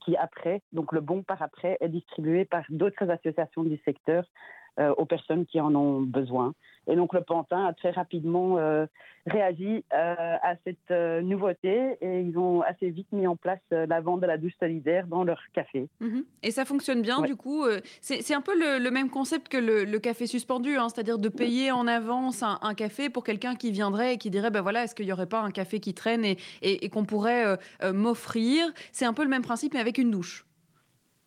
qui 0.05 0.15
après, 0.15 0.61
donc 0.73 0.93
le 0.93 1.01
bon 1.01 1.23
par 1.23 1.41
après 1.41 1.79
est 1.81 1.89
distribué 1.89 2.45
par 2.45 2.63
d'autres 2.69 3.09
associations 3.09 3.63
du 3.63 3.79
secteur 3.79 4.27
aux 4.79 5.05
personnes 5.05 5.45
qui 5.47 5.61
en 5.61 5.75
ont 5.75 6.01
besoin. 6.01 6.55
Et 6.87 6.97
donc 6.97 7.15
le 7.15 7.23
Pantin 7.23 7.67
a 7.67 7.73
très 7.73 7.91
rapidement 7.91 8.59
euh, 8.59 8.87
réagi 9.27 9.85
euh, 9.93 10.37
à 10.43 10.57
cette 10.65 10.91
euh, 10.91 11.21
nouveauté 11.23 11.97
et 12.01 12.21
ils 12.23 12.37
ont 12.37 12.63
assez 12.63 12.91
vite 12.91 13.07
mis 13.13 13.27
en 13.27 13.37
place 13.37 13.61
la 13.71 14.01
vente 14.01 14.21
de 14.21 14.27
la 14.27 14.37
douche 14.37 14.55
solidaire 14.59 15.07
dans 15.07 15.23
leur 15.23 15.41
café. 15.53 15.89
Mhm. 16.01 16.25
Et 16.43 16.51
ça 16.51 16.65
fonctionne 16.65 17.03
bien 17.03 17.21
du 17.23 17.37
coup. 17.37 17.65
c'est 18.01 18.35
un 18.35 18.41
peu 18.41 18.53
le, 18.59 18.91
même 18.91 19.11
concept 19.11 19.49
que 19.49 19.59
le, 19.59 19.99
café 19.99 20.27
suspendu, 20.27 20.77
hein, 20.77 20.89
c'est-à-dire 20.89 21.19
de 21.19 21.29
payer 21.29 21.71
en 21.71 21.87
avance 21.87 22.43
un, 22.43 22.75
café 22.75 23.11
pour 23.11 23.23
quelqu'un 23.23 23.55
qui 23.55 23.71
viendrait 23.71 24.15
et 24.15 24.19
qui 24.19 24.31
dirait 24.31 24.51
ben 24.51 24.63
voilà, 24.63 24.85
est-ce 24.85 24.95
qu'il 24.95 25.07
n'y 25.07 25.13
aurait 25.13 25.27
pas 25.27 25.41
un 25.41 25.51
café 25.51 25.79
qui 25.79 25.95
traîne 25.95 26.25
et, 26.25 26.37
et 26.63 26.89
qu'on 26.89 27.05
pourrait 27.05 27.57
m'offrir? 27.93 28.67
C'est 28.91 29.05
un 29.05 29.13
peu 29.13 29.23
le 29.23 29.29
même 29.29 29.43
principe 29.43 29.75
mais 29.75 29.81
avec 29.81 29.99
une 29.99 30.11
douche. 30.11 30.45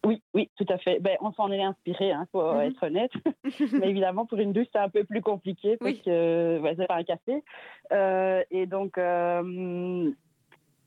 Oui, 0.06 0.22
oui, 0.36 0.50
tout 0.56 0.66
à 0.70 0.78
fait. 0.78 1.00
Ben, 1.00 1.18
on 1.22 1.32
s'en 1.34 1.52
est 1.52 1.64
inspiré, 1.64 2.10
il 2.10 2.12
hein, 2.12 2.28
faut 2.32 2.54
mhm. 2.54 2.62
être 2.62 2.84
honnête. 2.84 3.12
Mais 3.74 3.90
évidemment, 3.90 4.26
pour 4.26 4.38
une 4.38 4.54
douche, 4.54 4.68
c'est 4.72 4.80
un 4.80 4.90
peu 4.90 5.04
plus 5.04 5.22
compliqué 5.22 5.78
parce 5.78 5.98
que 5.98 6.62
c'est 6.78 6.88
pas 6.88 6.98
un 6.98 7.04
café. 7.04 7.44
Euh, 7.92 8.44
et 8.52 8.68
donc, 8.68 8.98
euh, 9.00 10.12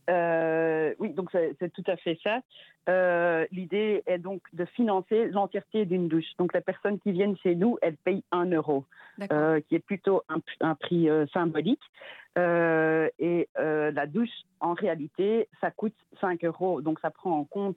euh, 0.09 0.94
oui, 1.00 1.11
donc 1.11 1.31
c'est 1.33 1.72
tout 1.72 1.85
à 1.88 1.96
fait 1.96 2.18
ça. 2.22 2.40
L'idée 3.50 4.04
est 4.07 4.18
donc 4.18 4.40
de 4.52 4.64
financer 4.64 5.26
l'entièreté 5.26 5.85
d'une 5.85 6.07
douche. 6.07 6.37
Donc, 6.38 6.54
les 6.54 6.61
personnes 6.61 7.00
qui 7.00 7.11
viennent 7.11 7.37
chez 7.38 7.57
nous, 7.57 7.76
elles 7.83 7.96
payent 7.96 8.24
un 8.31 8.46
euro, 8.46 8.85
qui 9.18 9.74
est 9.74 9.85
plutôt 9.85 10.22
un, 10.28 10.38
un 10.61 10.76
prix 10.76 11.09
symbolique. 11.33 11.83
et 12.37 13.48
la 13.57 14.07
douche, 14.07 14.31
en 14.61 14.74
réalité, 14.74 15.48
ça 15.61 15.72
coûte 15.72 15.96
5 16.20 16.44
euros. 16.44 16.83
Donc, 16.83 17.00
ça 17.00 17.11
prend 17.11 17.37
en 17.37 17.44
compte 17.44 17.76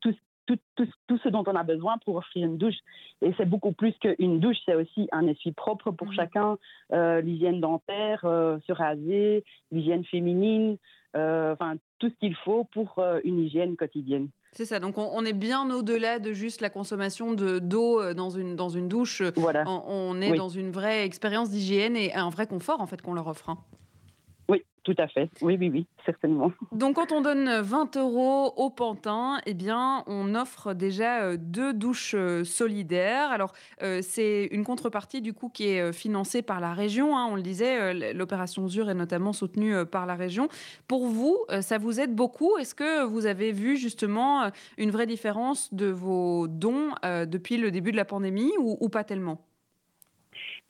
tout 0.00 0.12
ce 0.12 0.18
tout, 0.46 0.58
tout, 0.76 1.18
ce 1.18 1.28
dont 1.28 1.44
on 1.46 1.54
a 1.54 1.62
besoin 1.62 1.98
pour 2.04 2.16
offrir 2.16 2.46
une 2.46 2.58
douche. 2.58 2.76
Et 3.22 3.32
c'est 3.36 3.48
beaucoup 3.48 3.72
plus 3.72 3.92
qu'une 3.94 4.40
douche, 4.40 4.56
c'est 4.64 4.74
aussi 4.74 5.08
un 5.12 5.26
essuie 5.26 5.52
propre 5.52 5.90
pour 5.90 6.08
mmh. 6.08 6.14
chacun, 6.14 6.58
euh, 6.92 7.20
l'hygiène 7.20 7.60
dentaire, 7.60 8.20
euh, 8.24 8.58
se 8.66 8.72
raser, 8.72 9.44
l'hygiène 9.70 10.04
féminine, 10.04 10.76
euh, 11.16 11.52
enfin 11.52 11.76
tout 11.98 12.10
ce 12.10 12.14
qu'il 12.16 12.34
faut 12.36 12.64
pour 12.64 13.02
une 13.24 13.40
hygiène 13.40 13.76
quotidienne. 13.76 14.28
C'est 14.52 14.66
ça, 14.66 14.78
donc 14.78 14.98
on, 14.98 15.24
est 15.24 15.32
bien 15.32 15.68
au-delà 15.70 16.20
de 16.20 16.32
juste 16.32 16.60
la 16.60 16.70
consommation 16.70 17.34
d'eau 17.34 18.14
dans 18.14 18.30
une, 18.30 18.54
dans 18.54 18.68
une 18.68 18.86
douche. 18.86 19.22
Voilà. 19.34 19.64
On, 19.66 20.20
est 20.20 20.36
dans 20.36 20.48
une 20.48 20.70
vraie 20.70 21.04
expérience 21.04 21.50
d'hygiène 21.50 21.96
et 21.96 22.14
un 22.14 22.30
vrai 22.30 22.46
confort 22.46 22.80
en 22.80 22.86
fait 22.86 23.02
qu'on 23.02 23.14
leur 23.14 23.26
offre. 23.26 23.50
Hein. 23.50 23.58
Tout 24.84 24.94
à 24.98 25.08
fait, 25.08 25.30
oui, 25.40 25.56
oui, 25.58 25.70
oui, 25.72 25.86
certainement. 26.04 26.52
Donc 26.72 26.96
quand 26.96 27.10
on 27.10 27.22
donne 27.22 27.62
20 27.62 27.96
euros 27.96 28.52
au 28.58 28.68
Pantin, 28.68 29.40
eh 29.46 29.54
bien, 29.54 30.04
on 30.06 30.34
offre 30.34 30.74
déjà 30.74 31.22
euh, 31.22 31.36
deux 31.40 31.72
douches 31.72 32.14
euh, 32.14 32.44
solidaires. 32.44 33.30
Alors 33.30 33.54
euh, 33.82 34.00
c'est 34.02 34.44
une 34.52 34.62
contrepartie 34.62 35.22
du 35.22 35.32
coup 35.32 35.48
qui 35.48 35.68
est 35.68 35.90
financée 35.94 36.42
par 36.42 36.60
la 36.60 36.74
région. 36.74 37.16
Hein. 37.16 37.28
on 37.30 37.34
le 37.34 37.40
disait, 37.40 38.12
l'opération 38.12 38.68
ZUR 38.68 38.90
est 38.90 38.94
notamment 38.94 39.32
soutenue 39.32 39.86
par 39.86 40.04
la 40.04 40.16
région. 40.16 40.48
Pour 40.86 41.06
vous, 41.06 41.38
ça 41.62 41.78
vous 41.78 41.98
aide 41.98 42.14
beaucoup? 42.14 42.58
Est-ce 42.58 42.74
que 42.74 43.04
vous 43.04 43.24
avez 43.24 43.52
vu 43.52 43.78
justement 43.78 44.50
une 44.76 44.90
vraie 44.90 45.06
différence 45.06 45.72
de 45.72 45.86
vos 45.86 46.46
dons 46.46 46.90
depuis 47.02 47.56
le 47.56 47.70
début 47.70 47.90
de 47.90 47.96
la 47.96 48.04
pandémie 48.04 48.52
ou, 48.58 48.88
pas 48.90 49.04
tellement? 49.04 49.40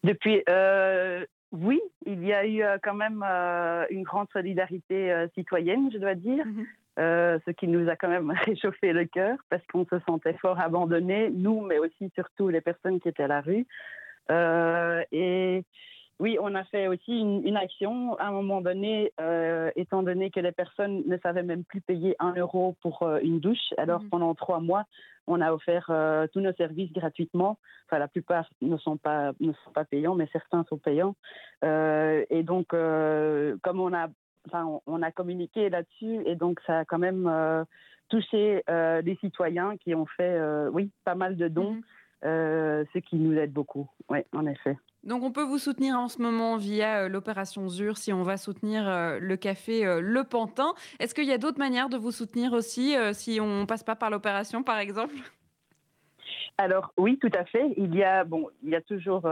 Depuis 0.04 0.42
oui, 1.54 1.80
il 2.06 2.24
y 2.24 2.32
a 2.32 2.46
eu 2.46 2.62
quand 2.82 2.94
même 2.94 3.22
une 3.90 4.02
grande 4.02 4.28
solidarité 4.32 5.26
citoyenne, 5.34 5.90
je 5.92 5.98
dois 5.98 6.14
dire. 6.14 6.44
Mmh 6.46 6.64
ce 6.96 7.50
qui 7.50 7.66
nous 7.66 7.88
a 7.88 7.96
quand 7.96 8.08
même 8.08 8.30
réchauffé 8.46 8.92
le 8.92 9.04
cœur 9.04 9.36
parce 9.50 9.66
qu'on 9.66 9.84
se 9.84 9.98
sentait 10.06 10.34
fort 10.34 10.60
abandonnés, 10.60 11.28
nous, 11.28 11.60
mais 11.60 11.78
aussi 11.78 12.08
surtout 12.14 12.50
les 12.50 12.60
personnes 12.60 13.00
qui 13.00 13.08
étaient 13.08 13.24
à 13.24 13.26
la 13.26 13.40
rue. 13.40 13.66
et 15.10 15.64
oui, 16.20 16.38
on 16.40 16.54
a 16.54 16.62
fait 16.64 16.86
aussi 16.86 17.20
une, 17.20 17.56
action 17.56 18.16
à 18.18 18.28
un 18.28 18.30
moment 18.30 18.60
donné, 18.60 19.12
euh, 19.20 19.70
étant 19.74 20.04
donné 20.04 20.30
que 20.30 20.38
les 20.38 20.52
personnes 20.52 21.02
ne 21.06 21.18
savaient 21.18 21.42
même 21.42 21.64
plus 21.64 21.80
payer 21.80 22.14
un 22.20 22.34
euro 22.34 22.76
pour 22.82 23.02
euh, 23.02 23.18
une 23.20 23.40
douche. 23.40 23.72
Alors 23.78 24.02
mhm. 24.02 24.10
pendant 24.10 24.34
trois 24.34 24.60
mois, 24.60 24.84
on 25.26 25.40
a 25.40 25.52
offert 25.52 25.86
euh, 25.90 26.28
tous 26.32 26.40
nos 26.40 26.52
services 26.52 26.92
gratuitement. 26.92 27.58
Enfin, 27.86 27.98
la 27.98 28.06
plupart 28.06 28.48
ne 28.62 28.76
sont 28.76 28.96
pas 28.96 29.32
ne 29.40 29.52
sont 29.64 29.72
pas 29.72 29.84
payants, 29.84 30.14
mais 30.14 30.28
certains 30.32 30.64
sont 30.68 30.78
payants. 30.78 31.16
et 31.62 32.42
donc, 32.44 32.68
comme 32.68 33.80
on 33.80 33.92
a 33.92 34.08
enfin, 34.46 34.80
on 34.86 35.02
a 35.02 35.10
communiqué 35.10 35.68
là-dessus, 35.68 36.20
et 36.26 36.36
donc 36.36 36.60
ça 36.66 36.80
a 36.80 36.84
quand 36.84 36.98
même 36.98 37.28
touché 38.08 38.62
les 38.68 39.16
citoyens 39.20 39.76
qui 39.78 39.94
ont 39.94 40.06
fait, 40.06 40.38
oui, 40.70 40.90
pas 41.04 41.14
mal 41.16 41.36
de 41.36 41.48
dons. 41.48 41.80
Mhm. 42.22 42.86
ce 42.92 42.98
qui 43.00 43.16
nous 43.16 43.36
aide 43.36 43.52
beaucoup, 43.52 43.88
oui, 44.08 44.20
en 44.32 44.46
effet. 44.46 44.76
Donc 45.04 45.22
on 45.22 45.30
peut 45.30 45.42
vous 45.42 45.58
soutenir 45.58 45.96
en 45.96 46.08
ce 46.08 46.20
moment 46.20 46.56
via 46.56 47.02
euh, 47.02 47.08
l'opération 47.08 47.68
ZUR 47.68 47.98
si 47.98 48.12
on 48.12 48.22
va 48.22 48.38
soutenir 48.38 48.88
euh, 48.88 49.18
le 49.20 49.36
café 49.36 49.84
euh, 49.84 50.00
Le 50.00 50.24
Pantin. 50.24 50.72
Est-ce 50.98 51.14
qu'il 51.14 51.26
y 51.26 51.32
a 51.32 51.38
d'autres 51.38 51.58
manières 51.58 51.90
de 51.90 51.98
vous 51.98 52.10
soutenir 52.10 52.52
aussi 52.52 52.94
si 53.12 53.38
on 53.40 53.66
passe 53.66 53.82
pas 53.82 53.96
par 53.96 54.10
l'opération 54.10 54.62
par 54.62 54.78
exemple? 54.78 55.14
Alors 56.56 56.92
oui, 56.96 57.18
tout 57.18 57.30
à 57.34 57.44
fait. 57.44 57.74
Il 57.76 57.94
y 57.94 58.02
a 58.02 58.24
bon, 58.24 58.48
il 58.62 58.70
y 58.70 58.76
a 58.76 58.80
toujours 58.80 59.22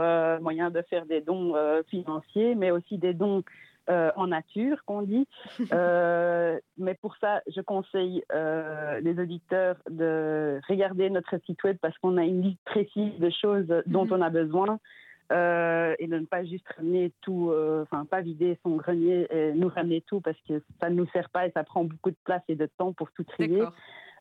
moyen 0.41 0.69
de 0.69 0.81
faire 0.89 1.05
des 1.05 1.21
dons 1.21 1.55
financiers, 1.89 2.53
mais 2.55 2.71
aussi 2.71 2.97
des 2.97 3.13
dons 3.13 3.43
en 3.87 4.27
nature, 4.27 4.83
qu'on 4.85 5.01
dit. 5.01 5.27
mais 6.77 6.93
pour 7.01 7.15
ça, 7.17 7.41
je 7.47 7.61
conseille 7.61 8.23
les 8.29 9.19
auditeurs 9.19 9.77
de 9.89 10.59
regarder 10.67 11.09
notre 11.09 11.37
site 11.45 11.63
web 11.63 11.77
parce 11.81 11.97
qu'on 11.99 12.17
a 12.17 12.23
une 12.23 12.41
liste 12.41 12.63
précise 12.65 13.17
de 13.17 13.29
choses 13.29 13.67
dont 13.85 14.05
mhm. 14.05 14.13
on 14.13 14.21
a 14.21 14.29
besoin. 14.29 14.79
Euh, 15.33 15.95
et 15.97 16.05
de 16.05 16.19
ne 16.19 16.25
pas 16.25 16.43
juste 16.43 16.67
ramener 16.77 17.11
tout, 17.21 17.49
euh, 17.49 17.81
enfin 17.83 18.05
pas 18.05 18.21
vider 18.21 18.59
son 18.61 18.75
grenier 18.75 19.25
et 19.31 19.53
nous 19.53 19.67
ramener 19.67 20.01
tout 20.01 20.21
parce 20.21 20.37
que 20.47 20.61
ça 20.79 20.91
ne 20.91 20.95
nous 20.95 21.07
sert 21.07 21.29
pas 21.29 21.47
et 21.47 21.51
ça 21.51 21.63
prend 21.63 21.85
beaucoup 21.85 22.11
de 22.11 22.17
place 22.23 22.43
et 22.49 22.55
de 22.55 22.67
temps 22.77 22.93
pour 22.93 23.11
tout 23.13 23.23
trier. 23.23 23.63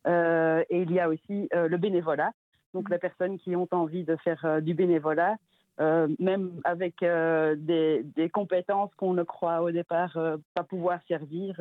Euh, 0.06 0.64
et 0.70 0.80
il 0.80 0.90
y 0.90 1.00
a 1.00 1.10
aussi 1.10 1.48
le 1.52 1.76
bénévolat, 1.76 2.30
donc 2.72 2.88
mhm. 2.88 2.94
les 2.94 2.98
personnes 2.98 3.38
qui 3.38 3.54
ont 3.56 3.68
envie 3.72 4.04
de 4.04 4.16
faire 4.16 4.62
du 4.62 4.72
bénévolat, 4.72 5.36
même 5.78 6.52
avec 6.64 7.00
des, 7.00 8.02
des, 8.04 8.30
compétences 8.30 8.94
qu'on 8.96 9.12
ne 9.12 9.22
croit 9.22 9.60
au 9.62 9.70
départ 9.70 10.16
pas 10.54 10.64
pouvoir 10.64 11.00
servir, 11.08 11.60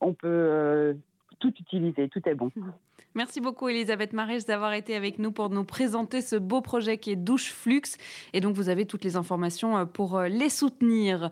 on 0.00 0.12
peut 0.12 0.96
tout 1.40 1.54
utiliser, 1.58 2.08
tout 2.08 2.26
est 2.28 2.34
bon. 2.34 2.52
Merci 3.14 3.40
beaucoup 3.40 3.68
Elisabeth 3.68 4.12
Marèche 4.12 4.44
d'avoir 4.44 4.74
été 4.74 4.94
avec 4.94 5.18
nous 5.18 5.32
pour 5.32 5.48
nous 5.48 5.64
présenter 5.64 6.20
ce 6.20 6.36
beau 6.36 6.60
projet 6.60 6.98
qui 6.98 7.10
est 7.10 7.16
Douche 7.16 7.50
Flux. 7.52 7.82
Et 8.32 8.40
donc 8.40 8.54
vous 8.54 8.68
avez 8.68 8.84
toutes 8.86 9.02
les 9.02 9.16
informations 9.16 9.78
euh, 9.78 9.84
pour 9.86 10.16
euh, 10.18 10.28
les 10.28 10.50
soutenir. 10.50 11.30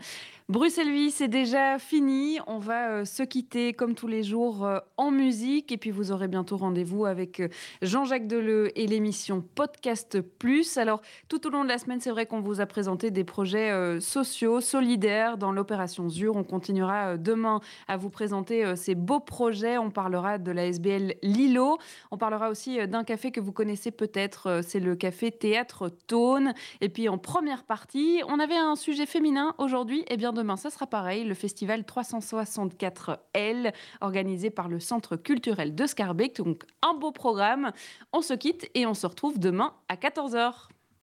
Bruxelles 0.48 0.92
Vie, 0.92 1.10
c'est 1.10 1.26
déjà 1.26 1.76
fini. 1.80 2.38
On 2.46 2.58
va 2.58 2.90
euh, 2.90 3.04
se 3.04 3.24
quitter 3.24 3.72
comme 3.72 3.96
tous 3.96 4.06
les 4.06 4.22
jours 4.22 4.64
euh, 4.64 4.78
en 4.96 5.10
musique. 5.10 5.72
Et 5.72 5.76
puis 5.76 5.90
vous 5.90 6.12
aurez 6.12 6.28
bientôt 6.28 6.56
rendez-vous 6.56 7.04
avec 7.04 7.40
euh, 7.40 7.48
Jean-Jacques 7.82 8.28
Deleu 8.28 8.70
et 8.78 8.86
l'émission 8.86 9.42
Podcast 9.56 10.20
Plus. 10.20 10.76
Alors 10.76 11.02
tout 11.28 11.48
au 11.48 11.50
long 11.50 11.64
de 11.64 11.68
la 11.68 11.78
semaine, 11.78 12.00
c'est 12.00 12.12
vrai 12.12 12.26
qu'on 12.26 12.42
vous 12.42 12.60
a 12.60 12.66
présenté 12.66 13.10
des 13.10 13.24
projets 13.24 14.00
sociaux, 14.00 14.60
solidaires 14.60 15.36
dans 15.36 15.50
l'opération 15.50 16.08
ZUR. 16.08 16.36
On 16.36 16.44
continuera 16.44 17.16
demain 17.16 17.58
à 17.88 17.96
vous 17.96 18.10
présenter 18.10 18.76
ces 18.76 18.94
beaux 18.94 19.18
projets. 19.18 19.78
On 19.78 19.90
parlera 19.90 20.38
de 20.38 20.52
la 20.52 20.66
SBL 20.66 21.14
Lilo. 21.22 21.78
On 22.12 22.18
parlera 22.18 22.50
aussi 22.50 22.86
d'un 22.86 23.02
café 23.02 23.32
que 23.32 23.40
vous 23.40 23.52
connaissez 23.52 23.90
peut-être. 23.90 24.60
C'est 24.64 24.80
le 24.80 24.94
café 24.94 25.32
Théâtre 25.32 25.88
Tone. 26.06 26.54
Et 26.80 26.88
puis 26.88 27.08
en 27.08 27.18
première 27.18 27.64
partie, 27.64 28.22
on 28.28 28.38
avait 28.38 28.56
un 28.56 28.76
sujet 28.76 29.06
féminin 29.06 29.52
aujourd'hui. 29.58 30.04
Eh 30.08 30.16
bien 30.16 30.32
demain, 30.36 30.56
ça 30.56 30.70
sera 30.70 30.86
pareil, 30.86 31.24
le 31.24 31.34
festival 31.34 31.82
364L, 31.82 33.72
organisé 34.00 34.50
par 34.50 34.68
le 34.68 34.78
Centre 34.78 35.16
culturel 35.16 35.74
de 35.74 35.86
Scarbeck. 35.86 36.36
Donc, 36.36 36.64
un 36.82 36.94
beau 36.94 37.10
programme. 37.10 37.72
On 38.12 38.22
se 38.22 38.34
quitte 38.34 38.70
et 38.74 38.86
on 38.86 38.94
se 38.94 39.06
retrouve 39.06 39.38
demain 39.38 39.74
à 39.88 39.96
14h. 39.96 40.68